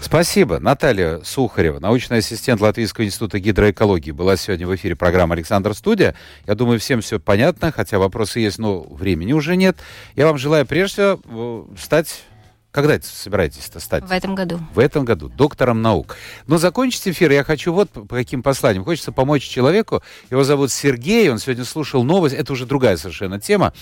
Спасибо. 0.00 0.58
Наталья 0.58 1.20
Сухарева, 1.24 1.78
научный 1.80 2.18
ассистент 2.18 2.60
Латвийского 2.60 3.04
института 3.04 3.38
гидроэкологии, 3.38 4.12
была 4.12 4.36
сегодня 4.36 4.66
в 4.66 4.74
эфире 4.74 4.96
программы 4.96 5.34
«Александр 5.34 5.74
Студия». 5.74 6.14
Я 6.46 6.54
думаю, 6.54 6.78
всем 6.78 7.00
все 7.00 7.18
понятно, 7.18 7.72
хотя 7.72 7.98
вопросы 7.98 8.40
есть, 8.40 8.58
но 8.58 8.80
времени 8.80 9.32
уже 9.32 9.56
нет. 9.56 9.76
Я 10.16 10.26
вам 10.26 10.38
желаю 10.38 10.66
прежде 10.66 10.90
всего 10.90 11.66
э, 11.70 11.76
стать 11.78 12.24
когда 12.70 12.94
это 12.94 13.06
собираетесь-то 13.06 13.80
стать? 13.80 14.04
В 14.04 14.12
этом 14.12 14.34
году. 14.34 14.60
В 14.74 14.78
этом 14.78 15.04
году. 15.04 15.28
Доктором 15.28 15.82
наук. 15.82 16.16
Но 16.46 16.56
закончить 16.58 17.08
эфир 17.08 17.32
я 17.32 17.42
хочу 17.42 17.72
вот 17.72 17.90
по 17.90 18.14
каким 18.14 18.42
посланиям. 18.42 18.84
Хочется 18.84 19.10
помочь 19.10 19.42
человеку. 19.42 20.02
Его 20.30 20.44
зовут 20.44 20.70
Сергей. 20.70 21.28
Он 21.30 21.38
сегодня 21.38 21.64
слушал 21.64 22.04
новость. 22.04 22.34
Это 22.34 22.52
уже 22.52 22.66
другая 22.66 22.96
совершенно 22.96 23.40
тема. 23.40 23.72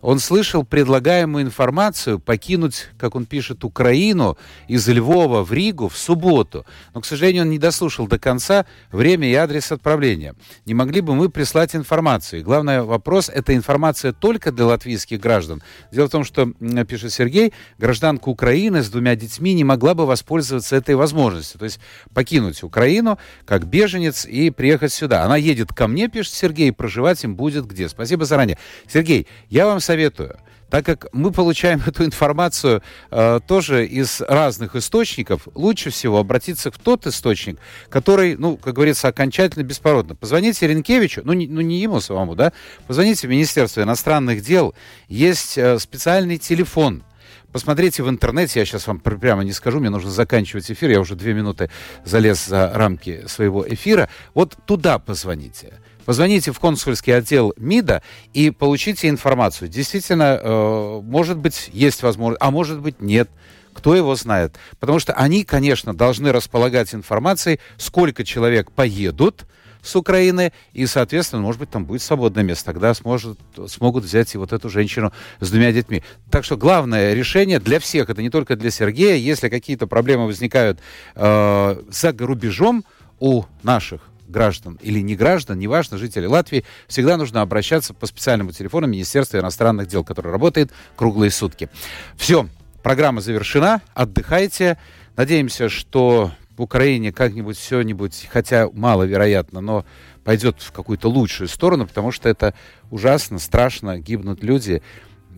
Он 0.00 0.20
слышал 0.20 0.62
предлагаемую 0.64 1.44
информацию 1.44 2.20
покинуть, 2.20 2.86
как 2.98 3.16
он 3.16 3.26
пишет, 3.26 3.64
Украину 3.64 4.38
из 4.68 4.86
Львова 4.86 5.42
в 5.42 5.52
Ригу 5.52 5.88
в 5.88 5.96
субботу. 5.96 6.64
Но, 6.94 7.00
к 7.00 7.06
сожалению, 7.06 7.42
он 7.42 7.50
не 7.50 7.58
дослушал 7.58 8.06
до 8.06 8.18
конца 8.18 8.66
время 8.92 9.28
и 9.28 9.34
адрес 9.34 9.72
отправления. 9.72 10.36
Не 10.66 10.74
могли 10.74 11.00
бы 11.00 11.16
мы 11.16 11.30
прислать 11.30 11.74
информацию? 11.74 12.40
И 12.40 12.42
главный 12.44 12.82
вопрос, 12.82 13.28
это 13.28 13.56
информация 13.56 14.12
только 14.12 14.52
для 14.52 14.66
латвийских 14.66 15.18
граждан. 15.18 15.62
Дело 15.90 16.06
в 16.06 16.10
том, 16.10 16.22
что, 16.22 16.46
пишет 16.86 17.12
Сергей, 17.12 17.52
гражданку 17.78 18.35
Украины 18.36 18.82
с 18.82 18.90
двумя 18.90 19.16
детьми 19.16 19.54
не 19.54 19.64
могла 19.64 19.94
бы 19.94 20.04
воспользоваться 20.04 20.76
этой 20.76 20.94
возможностью. 20.94 21.58
То 21.58 21.64
есть 21.64 21.80
покинуть 22.12 22.62
Украину 22.62 23.18
как 23.46 23.66
беженец 23.66 24.26
и 24.26 24.50
приехать 24.50 24.92
сюда. 24.92 25.24
Она 25.24 25.38
едет 25.38 25.72
ко 25.72 25.88
мне, 25.88 26.08
пишет 26.08 26.34
Сергей, 26.34 26.70
проживать 26.70 27.24
им 27.24 27.34
будет 27.34 27.66
где. 27.66 27.88
Спасибо 27.88 28.26
заранее. 28.26 28.58
Сергей, 28.86 29.26
я 29.48 29.64
вам 29.66 29.80
советую 29.80 30.36
так 30.68 30.84
как 30.84 31.06
мы 31.12 31.30
получаем 31.30 31.80
эту 31.86 32.04
информацию 32.04 32.82
э, 33.10 33.40
тоже 33.46 33.86
из 33.86 34.20
разных 34.20 34.74
источников, 34.74 35.46
лучше 35.54 35.90
всего 35.90 36.18
обратиться 36.18 36.70
в 36.70 36.78
тот 36.78 37.06
источник, 37.06 37.58
который, 37.88 38.36
ну, 38.36 38.56
как 38.56 38.74
говорится, 38.74 39.06
окончательно 39.08 39.62
беспородно. 39.62 40.16
Позвоните 40.16 40.66
Ренкевичу, 40.66 41.22
ну 41.24 41.32
ну, 41.34 41.60
не 41.60 41.78
ему 41.78 42.00
самому, 42.00 42.34
да, 42.34 42.52
позвоните 42.88 43.28
в 43.28 43.30
Министерство 43.30 43.80
иностранных 43.80 44.42
дел, 44.42 44.74
есть 45.08 45.56
э, 45.56 45.78
специальный 45.78 46.36
телефон– 46.38 47.04
Посмотрите 47.52 48.02
в 48.02 48.08
интернете, 48.08 48.60
я 48.60 48.66
сейчас 48.66 48.86
вам 48.86 48.98
прямо 48.98 49.42
не 49.42 49.52
скажу, 49.52 49.80
мне 49.80 49.90
нужно 49.90 50.10
заканчивать 50.10 50.70
эфир, 50.70 50.90
я 50.90 51.00
уже 51.00 51.14
две 51.14 51.32
минуты 51.32 51.70
залез 52.04 52.44
за 52.44 52.70
рамки 52.74 53.24
своего 53.26 53.66
эфира. 53.66 54.08
Вот 54.34 54.56
туда 54.66 54.98
позвоните. 54.98 55.80
Позвоните 56.04 56.52
в 56.52 56.60
консульский 56.60 57.16
отдел 57.16 57.52
МИДа 57.56 58.02
и 58.32 58.50
получите 58.50 59.08
информацию. 59.08 59.68
Действительно, 59.68 60.38
э, 60.40 61.00
может 61.02 61.36
быть, 61.38 61.68
есть 61.72 62.02
возможность, 62.02 62.40
а 62.42 62.50
может 62.50 62.80
быть, 62.80 63.00
нет. 63.00 63.28
Кто 63.72 63.94
его 63.94 64.14
знает? 64.14 64.56
Потому 64.78 65.00
что 65.00 65.12
они, 65.14 65.44
конечно, 65.44 65.94
должны 65.94 66.32
располагать 66.32 66.94
информацией, 66.94 67.58
сколько 67.76 68.24
человек 68.24 68.70
поедут, 68.70 69.46
с 69.86 69.96
Украины, 69.96 70.52
и, 70.72 70.86
соответственно, 70.86 71.42
может 71.42 71.60
быть, 71.60 71.70
там 71.70 71.84
будет 71.84 72.02
свободное 72.02 72.44
место. 72.44 72.66
Тогда 72.66 72.92
сможет, 72.94 73.38
смогут 73.68 74.04
взять 74.04 74.34
и 74.34 74.38
вот 74.38 74.52
эту 74.52 74.68
женщину 74.68 75.12
с 75.40 75.50
двумя 75.50 75.72
детьми. 75.72 76.02
Так 76.30 76.44
что 76.44 76.56
главное 76.56 77.14
решение 77.14 77.58
для 77.60 77.78
всех, 77.78 78.10
это 78.10 78.22
не 78.22 78.30
только 78.30 78.56
для 78.56 78.70
Сергея, 78.70 79.16
если 79.16 79.48
какие-то 79.48 79.86
проблемы 79.86 80.26
возникают 80.26 80.80
э, 81.14 81.82
за 81.90 82.14
рубежом 82.18 82.84
у 83.18 83.44
наших 83.62 84.00
граждан 84.28 84.78
или 84.82 85.00
не 85.00 85.14
граждан, 85.16 85.58
неважно, 85.58 85.98
жителей 85.98 86.26
Латвии, 86.26 86.64
всегда 86.88 87.16
нужно 87.16 87.42
обращаться 87.42 87.94
по 87.94 88.06
специальному 88.06 88.52
телефону 88.52 88.86
Министерства 88.86 89.38
иностранных 89.38 89.86
дел, 89.86 90.04
который 90.04 90.32
работает 90.32 90.72
круглые 90.96 91.30
сутки. 91.30 91.68
Все, 92.16 92.48
программа 92.82 93.20
завершена, 93.20 93.82
отдыхайте. 93.94 94.78
Надеемся, 95.16 95.68
что 95.68 96.32
в 96.56 96.62
Украине 96.62 97.12
как-нибудь 97.12 97.56
все-нибудь, 97.56 98.28
хотя 98.30 98.68
маловероятно, 98.72 99.60
но 99.60 99.84
пойдет 100.24 100.60
в 100.60 100.72
какую-то 100.72 101.08
лучшую 101.08 101.48
сторону, 101.48 101.86
потому 101.86 102.10
что 102.12 102.28
это 102.28 102.54
ужасно, 102.90 103.38
страшно, 103.38 103.98
гибнут 103.98 104.42
люди. 104.42 104.82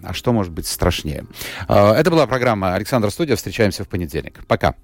А 0.03 0.15
что 0.15 0.33
может 0.33 0.53
быть 0.53 0.67
страшнее? 0.67 1.27
Э, 1.69 1.93
это 1.93 2.11
была 2.11 2.27
программа 2.27 2.75
«Александр 2.75 3.11
Студия». 3.11 3.37
Встречаемся 3.37 3.85
в 3.85 3.89
понедельник. 3.89 4.47
Пока. 4.47 4.75